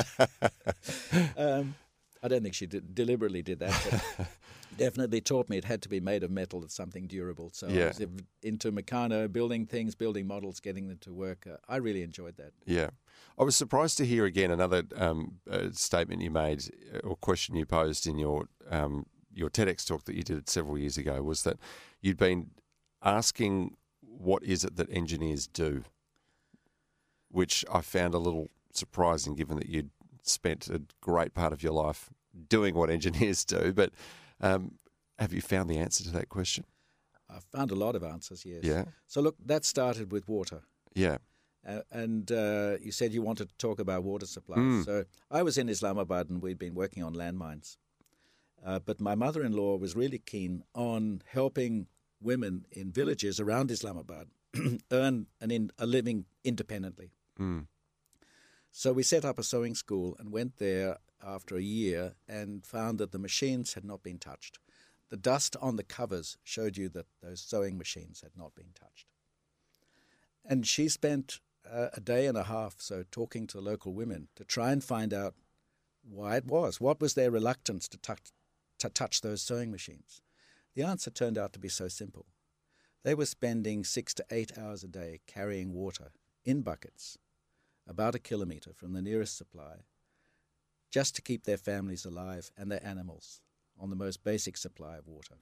[1.36, 1.74] um,
[2.22, 4.26] I don't think she did, deliberately did that, but
[4.76, 7.50] definitely taught me it had to be made of metal, it's something durable.
[7.52, 7.84] So Yeah.
[7.84, 8.00] I was
[8.42, 11.46] into Meccano, building things, building models, getting them to work.
[11.50, 12.52] Uh, I really enjoyed that.
[12.66, 12.90] Yeah.
[13.38, 16.62] I was surprised to hear again another um, uh, statement you made
[16.94, 20.76] uh, or question you posed in your um, your TEDx talk that you did several
[20.76, 21.56] years ago was that
[22.00, 22.50] you'd been
[23.02, 25.84] asking what is it that engineers do,
[27.30, 29.90] which I found a little surprising given that you'd
[30.32, 32.10] spent a great part of your life
[32.48, 33.72] doing what engineers do.
[33.72, 33.92] But
[34.40, 34.78] um,
[35.18, 36.64] have you found the answer to that question?
[37.28, 38.64] I've found a lot of answers, yes.
[38.64, 38.84] Yeah.
[39.06, 40.62] So look, that started with water.
[40.94, 41.18] Yeah.
[41.66, 44.58] Uh, and uh, you said you wanted to talk about water supplies.
[44.58, 44.84] Mm.
[44.84, 47.76] So I was in Islamabad and we'd been working on landmines.
[48.64, 51.86] Uh, but my mother in law was really keen on helping
[52.20, 54.28] women in villages around Islamabad
[54.90, 57.12] earn an in, a living independently.
[57.38, 57.66] Mm.
[58.72, 62.98] So we set up a sewing school and went there after a year and found
[62.98, 64.58] that the machines had not been touched.
[65.10, 69.06] The dust on the covers showed you that those sewing machines had not been touched.
[70.44, 74.44] And she spent uh, a day and a half so talking to local women to
[74.44, 75.34] try and find out
[76.08, 76.80] why it was.
[76.80, 78.30] What was their reluctance to touch,
[78.78, 80.22] to touch those sewing machines?
[80.74, 82.26] The answer turned out to be so simple.
[83.02, 86.12] They were spending six to eight hours a day carrying water
[86.44, 87.18] in buckets,
[87.88, 89.84] about a kilometre from the nearest supply,
[90.90, 93.40] just to keep their families alive and their animals
[93.78, 95.36] on the most basic supply of water.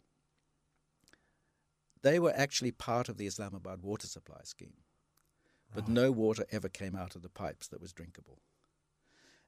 [2.02, 4.74] They were actually part of the Islamabad water supply scheme,
[5.74, 8.38] but no water ever came out of the pipes that was drinkable.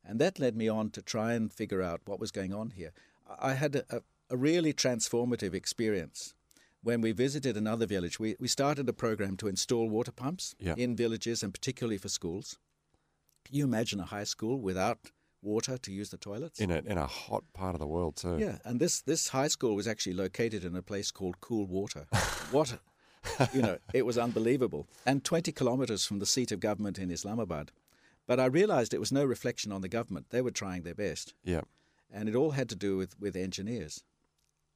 [0.04, 2.92] And that led me on to try and figure out what was going on here.
[3.38, 6.34] I had a, a really transformative experience
[6.82, 8.18] when we visited another village.
[8.18, 10.74] We, we started a program to install water pumps Yeah.
[10.76, 12.58] in villages and particularly for schools.
[13.44, 14.98] Can you imagine a high school without
[15.42, 16.60] water to use the toilets?
[16.60, 18.38] In a in a hot part of the world too.
[18.38, 22.06] Yeah, and this this high school was actually located in a place called Cool Water.
[22.50, 22.78] what,
[23.52, 27.72] you know, it was unbelievable, and 20 kilometres from the seat of government in Islamabad.
[28.26, 31.34] But I realised it was no reflection on the government; they were trying their best,
[31.42, 31.62] Yeah.
[32.10, 34.04] and it all had to do with with engineers.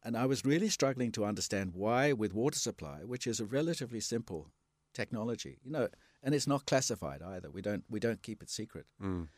[0.07, 4.01] And I was really struggling to understand why, with water supply, which is a relatively
[4.01, 4.51] simple
[4.93, 5.89] technology, you know,
[6.25, 7.51] and it's not classified either.
[7.51, 9.29] We don't we don't keep it secret Mm.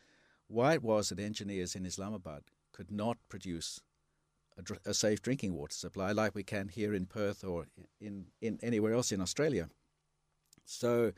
[0.47, 3.81] why it was that engineers in Islamabad could not produce
[4.57, 7.65] a, dr- a safe drinking water supply like we can here in Perth or
[7.99, 9.69] in, in anywhere else in Australia.
[10.65, 11.11] So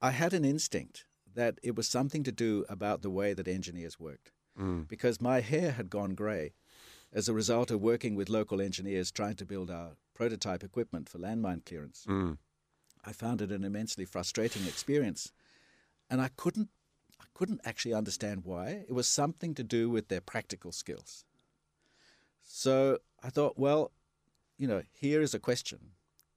[0.00, 3.98] I had an instinct that it was something to do about the way that engineers
[4.00, 4.88] worked Mm.
[4.88, 6.52] because my hair had gone grey
[7.12, 11.18] as a result of working with local engineers trying to build our prototype equipment for
[11.18, 12.04] landmine clearance.
[12.08, 12.36] Mm.
[13.04, 15.32] I found it an immensely frustrating experience,
[16.10, 16.68] and I couldn't,
[17.20, 18.84] I couldn't actually understand why.
[18.88, 21.24] It was something to do with their practical skills.
[22.42, 23.92] So I thought, well,
[24.58, 25.78] you know, here is a question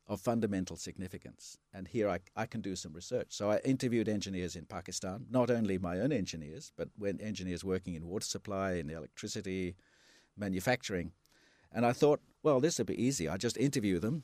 [0.07, 3.27] of fundamental significance, and here I, I can do some research.
[3.29, 7.95] So I interviewed engineers in Pakistan, not only my own engineers, but when engineers working
[7.95, 9.75] in water supply, in electricity,
[10.37, 11.11] manufacturing,
[11.71, 13.27] and I thought, well, this would be easy.
[13.27, 14.23] I just interview them,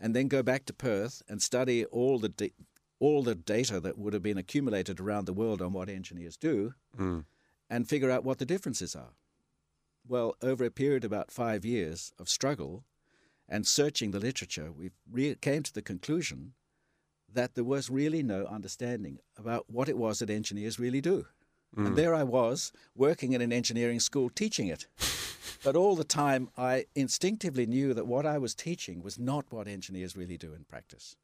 [0.00, 2.52] and then go back to Perth and study all the da-
[3.00, 6.74] all the data that would have been accumulated around the world on what engineers do,
[6.96, 7.24] Mm.
[7.70, 9.12] and figure out what the differences are.
[10.06, 12.84] Well, over a period of about five years of struggle
[13.48, 16.54] and searching the literature, we re- came to the conclusion
[17.32, 21.26] that there was really no understanding about what it was that engineers really do.
[21.76, 24.86] And there I was, working in an engineering school teaching it.
[25.64, 29.68] but all the time, I instinctively knew that what I was teaching was not what
[29.68, 31.16] engineers really do in practice.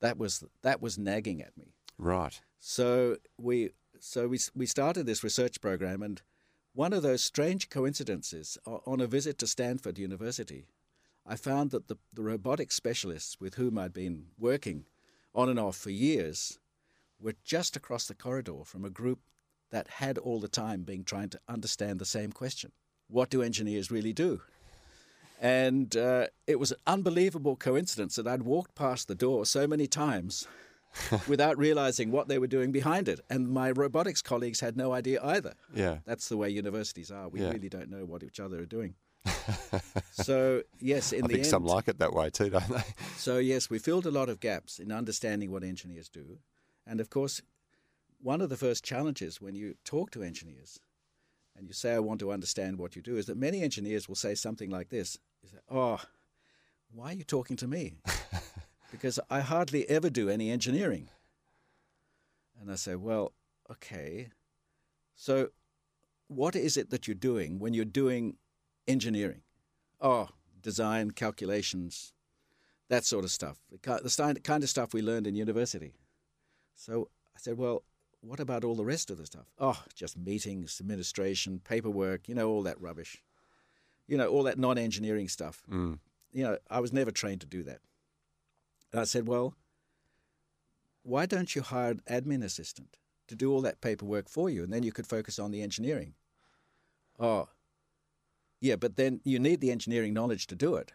[0.00, 1.74] That was, that was nagging at me.
[1.98, 2.40] Right.
[2.58, 3.70] So we
[4.00, 6.20] so we we started this research program, and
[6.74, 10.66] one of those strange coincidences on a visit to Stanford University,
[11.24, 14.84] I found that the, the robotics specialists with whom I'd been working
[15.34, 16.58] on and off for years
[17.18, 19.20] were just across the corridor from a group
[19.70, 22.72] that had all the time been trying to understand the same question:
[23.08, 24.40] What do engineers really do?
[25.40, 29.86] And uh, it was an unbelievable coincidence that I'd walked past the door so many
[29.86, 30.48] times
[31.28, 33.20] without realizing what they were doing behind it.
[33.28, 35.54] And my robotics colleagues had no idea either.
[35.74, 35.98] Yeah.
[36.06, 37.28] That's the way universities are.
[37.28, 37.50] We Yeah.
[37.50, 38.94] really don't know what each other are doing.
[40.12, 42.82] so, yes, in I the think end, some like it that way too, don't they?
[43.16, 46.38] so yes, we filled a lot of gaps in understanding what engineers do.
[46.86, 47.42] And of course,
[48.22, 50.78] one of the first challenges when you talk to engineers
[51.56, 54.14] and you say, I want to understand what you do, is that many engineers will
[54.14, 56.00] say something like this you say, Oh,
[56.92, 57.98] why are you talking to me?
[58.90, 61.08] because I hardly ever do any engineering.
[62.60, 63.32] And I say, Well,
[63.70, 64.28] okay.
[65.14, 65.48] So,
[66.28, 68.36] what is it that you're doing when you're doing
[68.86, 69.42] engineering?
[70.00, 70.28] Oh,
[70.60, 72.12] design, calculations,
[72.88, 73.58] that sort of stuff.
[73.70, 75.94] The ki- the sti- kind of stuff we learned in university.
[76.74, 77.84] So I said, well,
[78.26, 79.46] what about all the rest of the stuff?
[79.58, 83.22] Oh, just meetings, administration, paperwork, you know, all that rubbish.
[84.08, 85.62] You know, all that non engineering stuff.
[85.70, 85.98] Mm.
[86.32, 87.80] You know, I was never trained to do that.
[88.92, 89.54] And I said, well,
[91.02, 94.72] why don't you hire an admin assistant to do all that paperwork for you and
[94.72, 96.14] then you could focus on the engineering?
[97.18, 97.48] Oh,
[98.60, 100.92] yeah, but then you need the engineering knowledge to do it.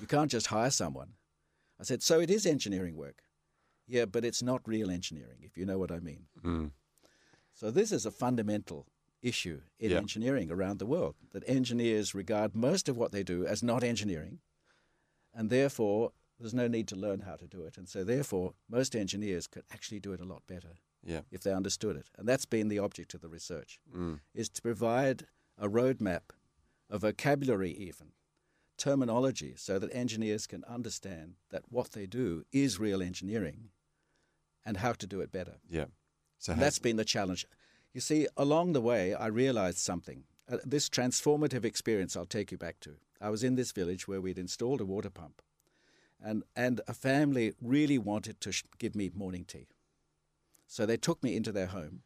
[0.00, 1.12] You can't just hire someone.
[1.78, 3.22] I said, so it is engineering work.
[3.90, 6.26] Yeah, but it's not real engineering, if you know what I mean.
[6.42, 6.70] Mm.
[7.52, 8.86] So this is a fundamental
[9.20, 9.98] issue in Yeah.
[9.98, 14.40] engineering around the world that engineers regard most of what they do as not engineering,
[15.34, 17.76] and therefore There's no need to learn how to do it.
[17.76, 20.72] And so, therefore, most engineers could actually do it a lot better
[21.02, 21.20] Yeah.
[21.30, 22.08] if they understood it.
[22.16, 24.20] And that's been the object of the research, Mm.
[24.32, 25.26] is to provide
[25.58, 26.30] a roadmap,
[26.88, 28.14] a vocabulary even,
[28.78, 33.70] terminology, so that engineers can understand that what they do is real engineering
[34.64, 35.56] and how to do it better.
[35.68, 35.86] Yeah.
[36.38, 37.46] So has- that's been the challenge.
[37.92, 40.24] You see, along the way, I realized something.
[40.48, 42.96] Uh, this transformative experience I'll take you back to.
[43.20, 45.42] I was in this village where we'd installed a water pump,
[46.22, 49.68] and, and a family really wanted to sh- give me morning tea.
[50.66, 52.02] So they took me into their home,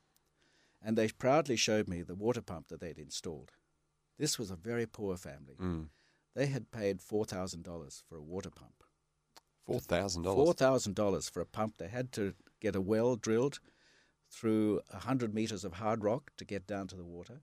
[0.83, 3.53] and they proudly showed me the water pump that they'd installed.
[4.19, 5.57] This was a very poor family.
[5.61, 5.89] Mm.
[6.35, 8.84] They had paid $4,000 for a water pump.
[9.67, 10.45] Four thousand dollars.
[10.45, 11.77] Four thousand dollars for a pump.
[11.79, 13.61] They had to get a well drilled
[14.31, 17.41] through hundred meters of hard rock to get down to the water.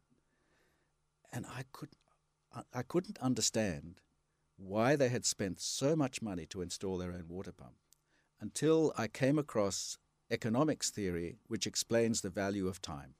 [1.33, 1.89] And I could,
[2.73, 4.01] I couldn't understand
[4.57, 7.75] why they had spent so much money to install their own water pump
[8.39, 9.97] until I came across
[10.29, 13.15] economics theory, which explains the value of time.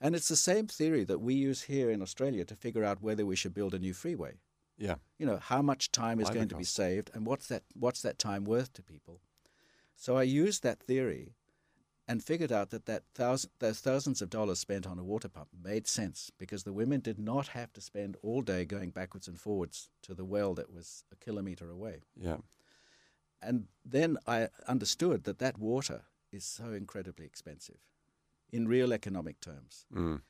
[0.00, 3.24] And it's the same theory that we use here in Australia to figure out whether
[3.24, 4.40] we should build a new freeway
[4.78, 4.96] Yeah.
[5.18, 8.02] you know how much time is Labour going to be saved and what's that what's
[8.02, 9.20] that time worth to people
[9.94, 11.34] so i used that theory
[12.08, 15.48] and figured out that that thousand those thousands of dollars spent on a water pump
[15.62, 19.38] made sense because the women did not have to spend all day going backwards and
[19.38, 22.38] forwards to the well that was a kilometer away Yeah.
[23.40, 27.78] and then i understood that that water is so incredibly expensive
[28.50, 30.22] in real economic terms Mm.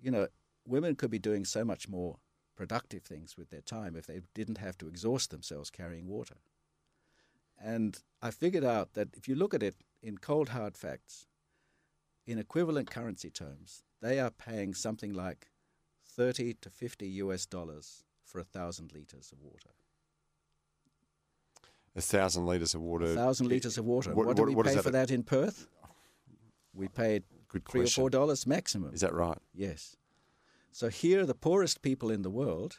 [0.00, 0.28] you know,
[0.66, 2.18] women could be doing so much more
[2.56, 6.36] productive things with their time if they didn't have to exhaust themselves carrying water.
[7.62, 11.26] And I figured out that if you look at it in cold hard facts,
[12.26, 15.48] in equivalent currency terms, they are paying something like
[16.06, 19.70] 30 to 50 US dollars for a thousand liters of water.
[21.94, 23.04] A thousand liters of water.
[23.04, 24.14] A thousand liters of water.
[24.14, 25.68] what- What, do we what pay that for at- that in Perth?
[26.74, 28.00] We paid Good three question.
[28.00, 28.94] or four dollars maximum.
[28.94, 29.36] Is that right?
[29.52, 29.96] Yes.
[30.72, 32.78] So here are the poorest people in the world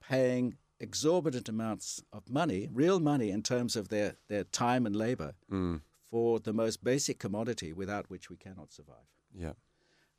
[0.00, 5.34] paying exorbitant amounts of money, real money in terms of their, their time and labor,
[5.50, 5.80] Mm.
[6.10, 9.08] for the most basic commodity without which we cannot survive.
[9.32, 9.54] Yeah.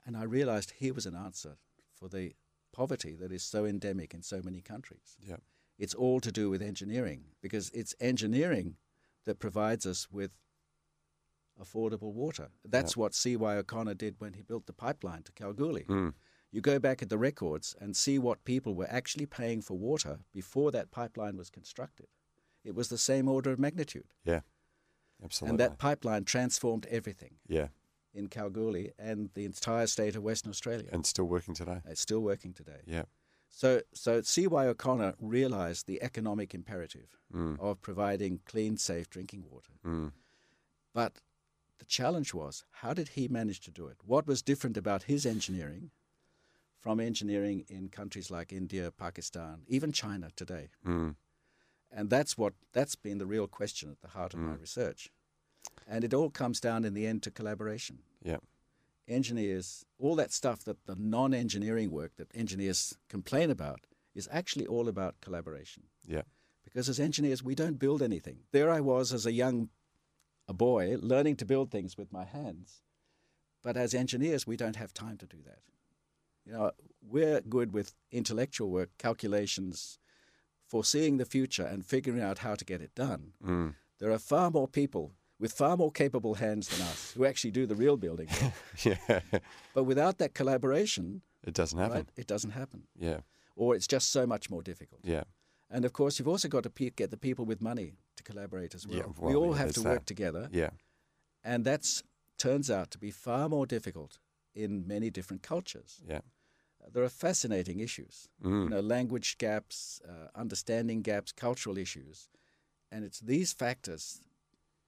[0.05, 1.57] And I realized here was an answer
[1.93, 2.33] for the
[2.71, 5.17] poverty that is so endemic in so many countries.
[5.21, 5.37] Yeah.
[5.77, 8.77] It's all to do with engineering because it's engineering
[9.25, 10.31] that provides us with
[11.61, 12.49] affordable water.
[12.65, 13.55] That's what C.Y.
[13.57, 15.85] O'Connor did when he built the pipeline to Kalgoorlie.
[15.87, 16.13] Mm.
[16.55, 20.19] You go back at the records and see what people were actually paying for water
[20.31, 22.07] before that pipeline was constructed.
[22.63, 24.13] It was the same order of magnitude.
[24.23, 24.39] Yeah.
[25.21, 25.49] Absolutely.
[25.49, 27.67] And that pipeline transformed everything yeah.
[28.13, 30.87] in Kalgoorlie and the entire state of Western Australia.
[30.93, 31.81] And still working today.
[31.89, 32.79] it's still working today.
[32.85, 33.03] Yeah.
[33.49, 34.65] So, so C.Y.
[34.65, 37.59] O'Connor realized the economic imperative Mm.
[37.59, 39.73] of providing clean, safe drinking water.
[39.85, 40.13] Mm.
[40.93, 41.19] But
[41.79, 43.97] the challenge was how did he manage to do it?
[44.05, 45.91] What was different about his engineering
[46.85, 50.69] from engineering in countries like India, Pakistan, even China today?
[50.85, 51.15] Mm.
[51.91, 55.09] And that's what that's been the real question at the heart of my research.
[55.87, 58.03] And it all comes down in the end to collaboration.
[58.21, 58.37] Yeah.
[59.07, 63.79] Engineers, all that stuff that the non-engineering work that engineers complain about
[64.13, 65.85] is actually all about collaboration.
[66.05, 66.21] Yeah.
[66.63, 68.41] Because as engineers, we don't build anything.
[68.51, 69.69] There I was as a young
[70.47, 72.83] a boy learning to build things with my hands.
[73.63, 75.61] But as engineers, we don't have time to do that.
[76.45, 79.99] You know, we're good with intellectual work, calculations,
[80.67, 83.33] foreseeing the future and figuring out how to get it done.
[83.43, 83.75] Mm.
[83.99, 87.65] There are far more people with far more capable hands than us who actually do
[87.65, 88.29] the real building.
[88.83, 89.19] Yeah.
[89.73, 91.95] but without that collaboration, It doesn't happen.
[91.97, 92.83] right, it doesn't happen.
[92.97, 93.19] Yeah.
[93.55, 95.01] Or it's just so much more difficult.
[95.03, 95.23] Yeah.
[95.69, 98.75] And of course, you've also got to pe- get the people with money to collaborate
[98.75, 98.97] as well.
[98.97, 100.05] Yeah, we all yeah, have to work that.
[100.07, 100.69] together, Yeah.
[101.43, 102.03] and that's
[102.37, 104.19] turns out to be far more difficult
[104.53, 106.01] in many different cultures.
[106.07, 106.21] Yeah.
[106.91, 108.63] There are fascinating issues, Mm.
[108.63, 112.29] you know, language gaps, uh, understanding gaps, cultural issues,
[112.91, 114.21] and it's these factors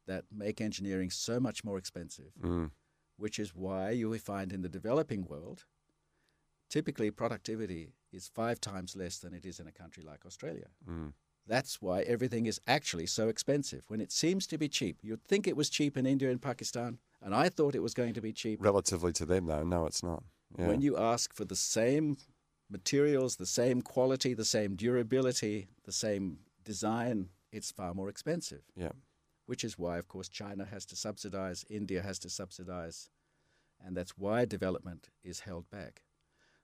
[0.05, 2.32] that make engineering so much more expensive.
[2.41, 2.72] Mm.
[3.17, 5.65] Which is why you will find in the developing world,
[6.69, 10.67] typically productivity is five times less than it is in a country like Australia.
[10.88, 11.13] Mm.
[11.45, 13.86] That's why everything is actually so expensive.
[13.88, 16.99] When it seems to be cheap, you'd think it was cheap in India and Pakistan,
[17.22, 18.61] and I thought it was going to be cheap.
[18.61, 20.24] Relatively to them, though, no, it's not.
[20.58, 20.68] Yeah.
[20.68, 22.18] When you ask for the same
[22.70, 28.62] materials, the same quality, the same durability, the same design, it's far more expensive.
[28.76, 28.91] yeah.
[29.45, 33.10] Which is why, of course, China has to subsidize, India has to subsidize,
[33.82, 36.04] and that's why development is held back.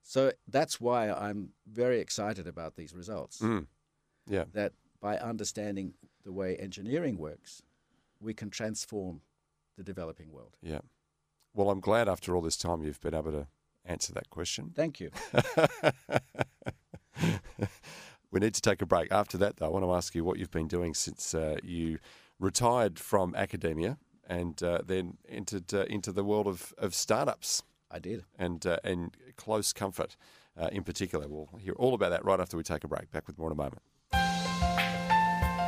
[0.01, 3.39] So that's why I'm very excited about these results.
[3.39, 3.67] Mm.
[4.27, 4.45] Yeah.
[4.53, 7.61] that by understanding the way engineering works,
[8.21, 9.21] we can transform
[9.77, 10.55] the developing world.
[10.61, 10.79] Yeah.
[11.53, 13.47] Well, I'm glad after all this time you've been able to
[13.85, 14.71] answer that question.
[14.75, 15.11] Thank you.
[18.31, 19.11] we need to take a break.
[19.11, 21.99] After that, though, I want to ask you what you've been doing since uh, you
[22.39, 27.99] retired from academia and uh, then entered uh, into the world of, of startups I
[27.99, 28.23] did.
[28.37, 30.17] and uh, and close comfort
[30.59, 31.27] uh, in particular.
[31.27, 33.11] We'll hear all about that right after we take a break.
[33.11, 33.81] Back with more in a moment.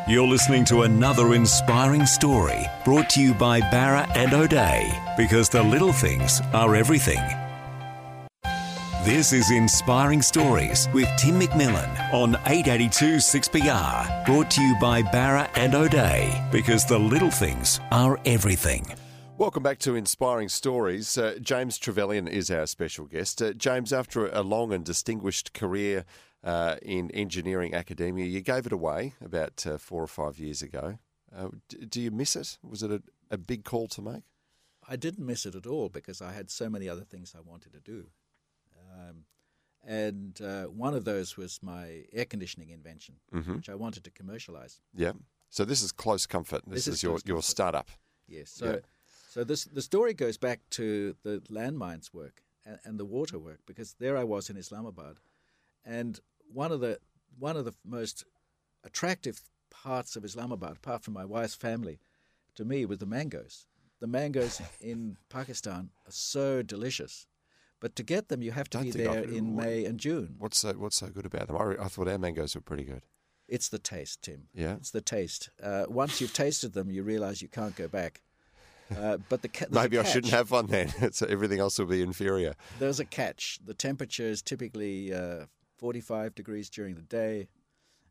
[0.07, 5.63] You're listening to another inspiring story brought to you by Barra and O'Day because the
[5.63, 7.19] little things are everything.
[9.05, 15.47] This is Inspiring Stories with Tim McMillan on 882 6PR, brought to you by Barra
[15.53, 18.83] and O'Day because the little things are everything.
[19.37, 21.19] Welcome back to Inspiring Stories.
[21.19, 23.43] Uh, James Trevelyan is our special guest.
[23.43, 26.03] Uh, James, after a long and distinguished career
[26.43, 30.97] uh, in engineering academia, you gave it away about uh, four or five years ago.
[31.31, 32.57] Uh, d- do you miss it?
[32.63, 34.23] Was it a, a big call to make?
[34.89, 37.71] I didn't miss it at all because I had so many other things I wanted
[37.73, 38.07] to do.
[38.95, 39.25] Um,
[39.87, 43.15] and uh, one of those was my air conditioning invention,
[43.55, 44.81] which I wanted to commercialize.
[44.95, 45.11] Yeah.
[45.49, 46.61] So this is close comfort.
[46.65, 47.89] This, This is, is your, your startup.
[48.27, 48.49] Yes.
[48.49, 48.79] So, Yeah.
[49.29, 53.59] so this the story goes back to the landmines work and, and the water work
[53.67, 55.17] because there I was in Islamabad,
[55.85, 56.19] and
[56.51, 56.97] one of the
[57.37, 58.25] one of the most
[58.83, 61.99] attractive parts of Islamabad, apart from my wife's family,
[62.55, 63.67] to me was the mangoes.
[63.99, 67.27] The mangoes in Pakistan are so delicious,
[67.79, 70.35] but to get them you have to be I've- there in what- May and June.
[70.39, 71.57] What's so What's so good about them?
[71.57, 73.03] I, I thought our mangoes were pretty good.
[73.47, 74.47] It's the taste, Tim.
[74.55, 74.75] Yeah.
[74.75, 75.49] It's the taste.
[75.61, 78.21] Uh, once you've tasted them, you realise you can't go back.
[78.95, 80.89] Uh, but the ca- Maybe I shouldn't have one then.
[81.11, 82.55] so everything else will be inferior.
[82.79, 83.59] There's a catch.
[83.63, 85.45] The temperature is typically uh,
[85.77, 87.47] 45 degrees during the day,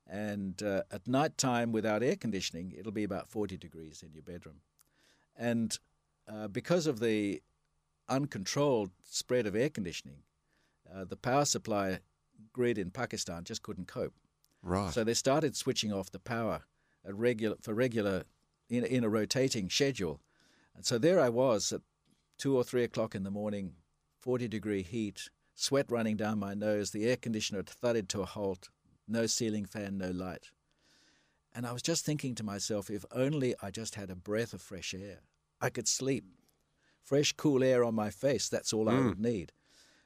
[0.09, 4.23] and uh, at night time, without air conditioning, it'll be about 40 degrees in your
[4.23, 4.61] bedroom.
[5.37, 5.77] And
[6.29, 7.41] uh, because of the
[8.09, 10.23] uncontrolled spread of air conditioning,
[10.93, 12.01] uh, the power supply
[12.53, 14.15] grid in Pakistan just couldn't cope.
[14.63, 14.93] Right.
[14.93, 16.63] So they started switching off the power
[17.07, 18.25] at regular for regular
[18.69, 20.21] in, in a rotating schedule.
[20.75, 21.83] And so there I was at
[22.39, 23.75] two or three o'clock in the morning,
[24.21, 28.27] 40 degree heat, sweat running down my nose, the air conditioner had thudded to a
[28.27, 28.71] halt,
[29.07, 30.51] no ceiling fan, no light.
[31.55, 34.63] And I was just thinking to myself, if only I just had a breath of
[34.63, 35.21] fresh air,
[35.61, 36.25] I could sleep.
[37.05, 39.31] Fresh, cool air on my face, that's all I would mm.
[39.33, 39.53] need.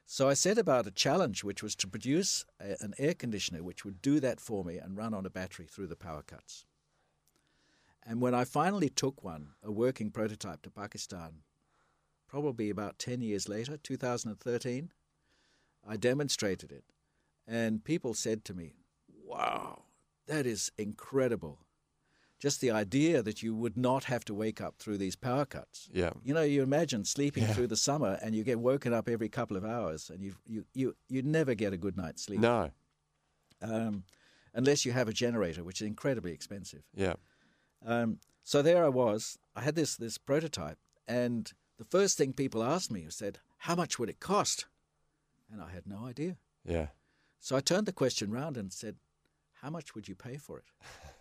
[0.05, 3.85] So I set about a challenge, which was to produce a, an air conditioner which
[3.85, 6.65] would do that for me and run on a battery through the power cuts.
[8.05, 11.43] And when I finally took one, a working prototype to Pakistan,
[12.27, 14.91] probably about 10 years later, 2013,
[15.87, 16.83] I demonstrated it.
[17.47, 18.73] And people said to me,
[19.23, 19.83] Wow,
[20.27, 21.59] that is incredible.
[22.39, 25.89] Just the idea that you would not have to wake up through these power cuts.
[25.93, 26.11] yeah.
[26.23, 29.57] You know, you imagine sleeping through the summer and you get woken up every couple
[29.57, 32.71] of hours and you you you you never get a good night's sleep No.
[33.61, 34.03] um,
[34.53, 36.83] unless you have a generator, which is incredibly expensive.
[36.95, 37.15] Yeah.
[37.85, 39.37] Um, so there I was.
[39.55, 40.77] I had this this prototype,
[41.07, 44.65] and the first thing people asked me was said, "How much would it cost?"
[45.51, 46.37] And I had no idea.
[46.65, 46.87] Yeah.
[47.39, 48.95] So I turned the question round and said,
[49.61, 50.65] "How much would you pay for it?"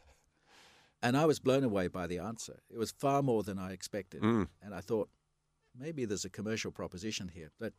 [1.02, 2.60] and I was blown away by the answer.
[2.70, 4.48] It was far more than I expected, Mm.
[4.62, 5.08] and I thought
[5.74, 7.50] maybe there's a commercial proposition here.
[7.58, 7.72] But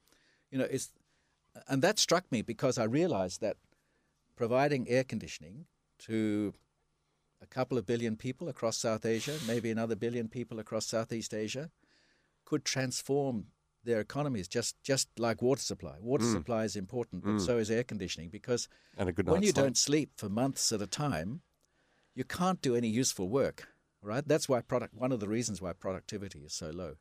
[0.51, 0.91] you know, it's
[1.67, 3.57] and that struck me because I realized that
[4.35, 5.65] providing air conditioning
[5.99, 6.53] to
[7.41, 11.71] a couple of billion people across South Asia, maybe another billion people across Southeast Asia,
[12.45, 13.47] could transform
[13.83, 15.95] their economies just, just like water supply.
[16.01, 18.67] Water supply is important, but so is air conditioning because
[18.97, 19.55] And a good when you sleep.
[19.63, 21.41] don't sleep for months at a time,
[22.19, 23.69] you can't do any useful work,
[24.01, 24.27] right?
[24.27, 26.97] That's why product one of the reasons why productivity is so low.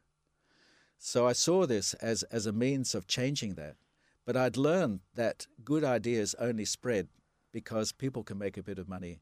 [0.97, 3.75] So I saw this as as a means of changing that.
[4.25, 7.09] But I'd learned that good ideas only spread
[7.51, 9.19] because people can make a bit of money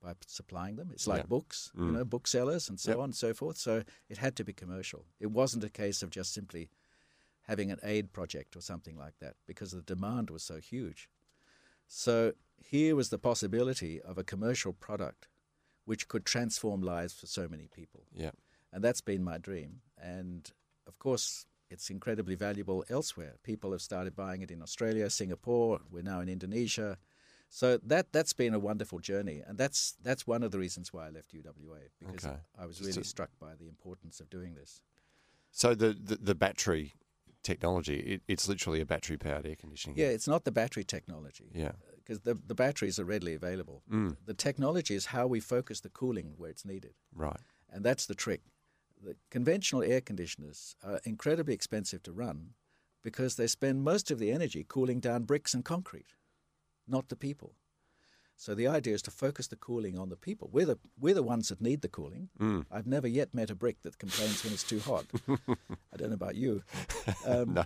[0.00, 0.90] by supplying them.
[0.92, 1.34] It's like Yeah.
[1.36, 1.92] books, you mm.
[1.94, 2.98] know, booksellers and so Yep.
[2.98, 3.56] on and so forth.
[3.56, 5.06] So it had to be commercial.
[5.18, 6.70] It wasn't a case of just simply
[7.50, 11.08] having an aid project or something like that because the demand was so huge.
[11.88, 15.28] So here was the possibility of a commercial product
[15.84, 18.04] which could transform lives for so many people.
[18.14, 18.30] Yeah.
[18.72, 19.80] And that's been my dream.
[20.00, 20.50] And
[20.86, 23.34] of course, it's incredibly valuable elsewhere.
[23.42, 26.98] People have started buying it in Australia, Singapore, we're now in Indonesia.
[27.48, 31.08] So that that's been a wonderful journey, and that's that's one of the reasons why
[31.08, 32.36] I left UWA because Okay.
[32.58, 34.80] I was really struck by the importance of doing this.
[35.50, 36.94] So the, the, the battery
[37.42, 39.98] technology, it, it's literally a battery powered air conditioning.
[39.98, 41.50] Yeah, it's not the battery technology.
[41.54, 41.72] Yeah.
[42.04, 43.82] Because the, the batteries are readily available.
[43.90, 44.16] Mm.
[44.24, 46.94] The technology is how we focus the cooling where it's needed.
[47.14, 47.40] Right.
[47.70, 48.42] And that's the trick.
[49.02, 52.50] The conventional air conditioners are incredibly expensive to run
[53.02, 56.14] because they spend most of the energy cooling down bricks and concrete,
[56.86, 57.54] not the people.
[58.42, 60.48] So the idea is to focus the cooling on the people.
[60.52, 62.28] We're the, we're the ones that need the cooling.
[62.72, 65.04] I've never yet met a brick that complains when it's too hot.
[65.28, 66.64] I don't know about you.
[67.24, 67.64] Um, No.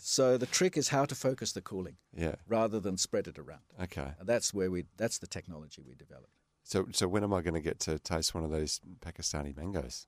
[0.00, 2.34] So the trick is how to focus the cooling Yeah.
[2.46, 3.62] rather than spread it around.
[3.84, 4.12] Okay.
[4.18, 6.34] And that's where we that's the technology we developed.
[6.62, 10.06] So, so when am I going to get to taste one of those Pakistani mangoes?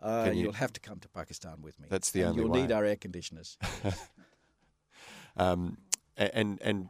[0.00, 1.86] Uh, you- will have to come to Pakistan with me.
[1.90, 2.62] That's the only You'll way.
[2.62, 3.58] need our air conditioners.
[5.36, 5.78] Um,
[6.16, 6.88] and and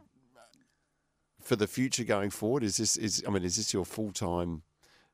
[1.45, 4.63] for the future going forward, is this is I mean, is this your full time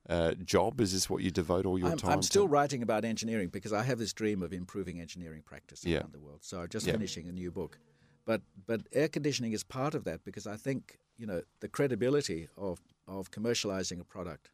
[0.10, 0.82] uh, job?
[0.82, 2.12] Is this what you devote all your I'm, time?
[2.14, 2.50] I'm still to?
[2.50, 6.00] writing about engineering because I have this dream of improving engineering practice Yeah.
[6.00, 6.40] around the world.
[6.44, 6.94] So I'm just Yeah.
[6.94, 7.78] finishing a new book.
[8.26, 12.48] But but air conditioning is part of that because I think you know the credibility
[12.56, 14.52] of of commercializing a product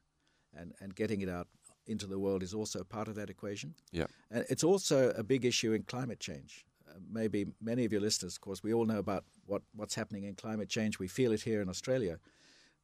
[0.53, 1.47] and and getting it out
[1.86, 3.75] into the world is also part of that equation.
[3.91, 4.07] Yeah.
[4.30, 6.65] And it's also a big issue in climate change.
[7.11, 10.35] Maybe many of your listeners, of course, we all know about what, what's happening in
[10.35, 10.99] climate change.
[10.99, 12.19] We feel it here in Australia.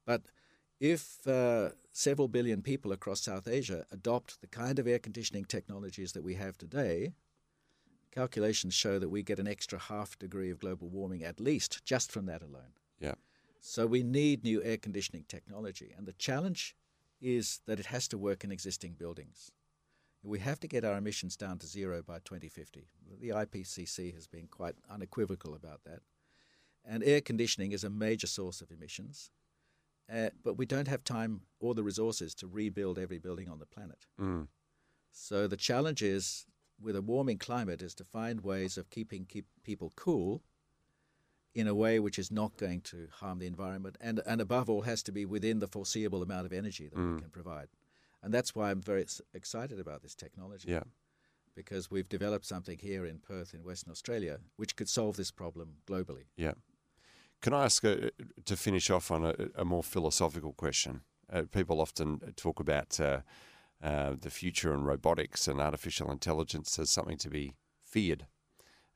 [0.06, 0.24] But
[0.80, 6.12] if uh, several billion people across South Asia adopt the kind of air conditioning technologies
[6.14, 7.14] that we have today,
[8.12, 12.12] calculations show that we get an extra half degree of global warming at least just
[12.12, 12.74] from that alone.
[13.00, 13.16] Yeah.
[13.60, 15.94] So we need new air conditioning technology.
[15.98, 16.76] And the challenge
[17.22, 19.52] is that it has to work in existing buildings.
[20.24, 22.88] We have to get our emissions down to zero by 2050.
[23.20, 26.00] The IPCC has been quite unequivocal about that.
[26.86, 29.32] And air conditioning is a major source of emissions.
[30.14, 33.66] Uh, but we don't have time or the resources to rebuild every building on the
[33.66, 34.06] planet.
[34.20, 34.48] Mm.
[35.12, 36.46] So the challenge is,
[36.82, 40.42] with a warming climate, is to find ways of keeping keep people cool
[41.56, 44.82] in a way which is not going to harm the environment, and and above all,
[44.82, 47.68] has to be within the foreseeable amount of energy that we can provide.
[48.24, 50.72] And that's why I'm very excited about this technology.
[50.72, 50.84] Yeah.
[51.56, 55.76] Because we've developed something here in Perth, in Western Australia, which could solve this problem
[55.86, 56.26] globally.
[56.36, 56.54] Yeah.
[57.42, 58.10] Can I ask uh,
[58.46, 61.02] to finish off on a, a more philosophical question?
[61.32, 63.20] Uh, people often talk about uh,
[63.84, 67.54] uh, the future and robotics and artificial intelligence as something to be
[67.84, 68.26] feared.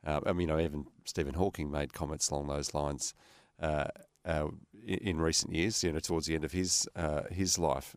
[0.04, 3.14] Uh, I mean, you know, even Stephen Hawking made comments along those lines
[3.60, 3.88] uh,
[4.24, 4.48] uh,
[4.86, 5.84] in, in recent years.
[5.84, 7.96] You know, towards the end of his uh, his life.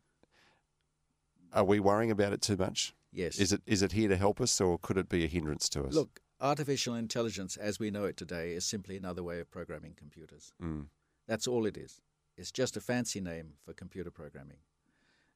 [1.54, 2.94] Are we worrying about it too much?
[3.12, 3.40] Yes.
[3.40, 5.84] Is it is it here to help us, or could it be a hindrance to
[5.84, 5.94] us?
[5.94, 10.54] Look, artificial intelligence as we know it today is simply another way of programming computers.
[10.62, 10.88] Mm.
[11.28, 12.02] That's all it is.
[12.38, 14.58] It's just a fancy name for computer programming.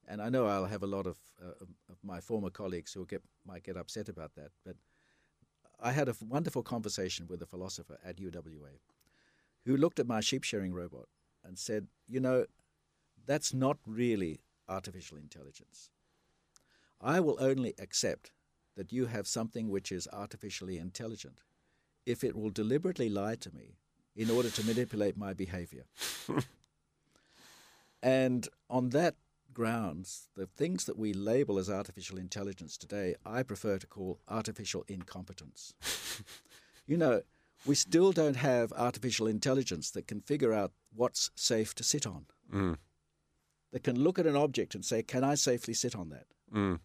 [0.08, 3.24] And I know I'll have a lot of, uh, of my former colleagues who get,
[3.46, 4.76] might get upset about that, but
[5.80, 8.80] I had a wonderful conversation with a philosopher at UWA
[9.66, 11.08] who looked at my sheep shearing robot
[11.44, 12.46] and said, You know,
[13.26, 15.90] that's not really artificial intelligence.
[17.02, 18.32] I will only accept
[18.76, 21.42] that you have something which is artificially intelligent
[22.06, 23.78] if it will deliberately lie to me
[24.16, 25.86] in order to manipulate my behavior.
[28.04, 29.16] and on that
[29.54, 34.86] grounds, the things that we label as artificial intelligence today, I prefer to call artificial
[34.88, 35.74] incompetence.
[36.86, 37.22] you know,
[37.66, 42.26] we still don't have artificial intelligence that can figure out what's safe to sit on.
[42.54, 42.78] Mm.
[43.72, 46.80] That can look at an object and say, "Can I safely sit on that?" Mm.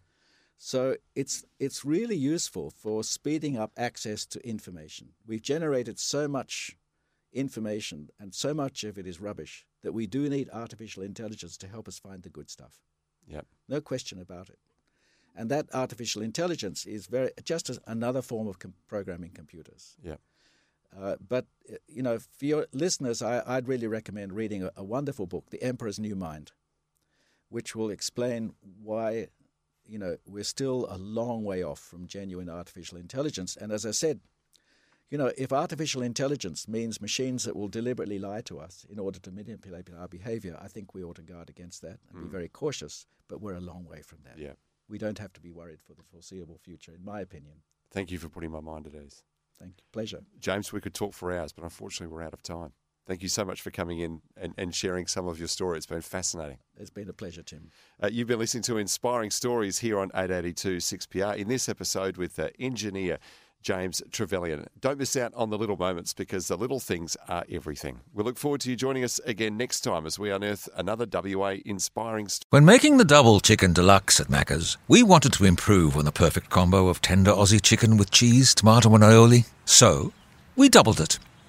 [0.57, 5.09] So it's it's really useful for speeding up access to information.
[5.25, 6.77] We've generated so much
[7.33, 11.67] information and so much of it is rubbish that we do need artificial intelligence to
[11.67, 12.79] help us find the good stuff.
[13.27, 13.47] Yep.
[13.67, 14.59] No question about it.
[15.35, 19.95] And that artificial intelligence is very just as another form of com- programming computers.
[20.03, 20.19] Yep.
[20.95, 24.83] Uh, but uh, you know, for your listeners, I, I'd really recommend reading a, a
[24.83, 26.51] wonderful book, The Emperor's New Mind,
[27.49, 28.53] which will explain
[28.83, 29.27] why
[29.91, 33.57] you know we're still a long way off from genuine artificial intelligence.
[33.57, 34.21] And as I said,
[35.09, 39.19] you know, if artificial intelligence means machines that will deliberately lie to us in order
[39.19, 42.31] to manipulate our behavior, I think we ought to guard against that and be mm.
[42.31, 43.05] very cautious.
[43.27, 44.37] But we're a long way from that.
[44.37, 44.53] Yeah.
[44.87, 47.55] We don't have to be worried for the foreseeable future, in my opinion.
[47.91, 49.23] Thank you for putting my mind at ease.
[49.59, 49.83] Thank you.
[49.91, 50.21] Pleasure.
[50.39, 52.71] James, we could talk for hours, but unfortunately, we're out of time.
[53.11, 55.75] Thank you so much for coming in and, and sharing some of your story.
[55.75, 56.59] It's been fascinating.
[56.79, 57.69] It's been a pleasure, Tim.
[58.01, 61.35] Uh, you've been listening to Inspiring Stories here on 882 6PR.
[61.35, 63.19] In this episode, with uh, engineer
[63.63, 64.65] James Trevelyan.
[64.79, 67.99] Don't miss out on the little moments because the little things are everything.
[68.13, 71.57] We look forward to you joining us again next time as we unearth another WA
[71.65, 72.47] inspiring story.
[72.51, 76.49] When making the double chicken deluxe at Macca's, we wanted to improve on the perfect
[76.49, 79.49] combo of tender Aussie chicken with cheese, tomato, and aioli.
[79.65, 80.13] So,
[80.55, 81.19] we doubled it.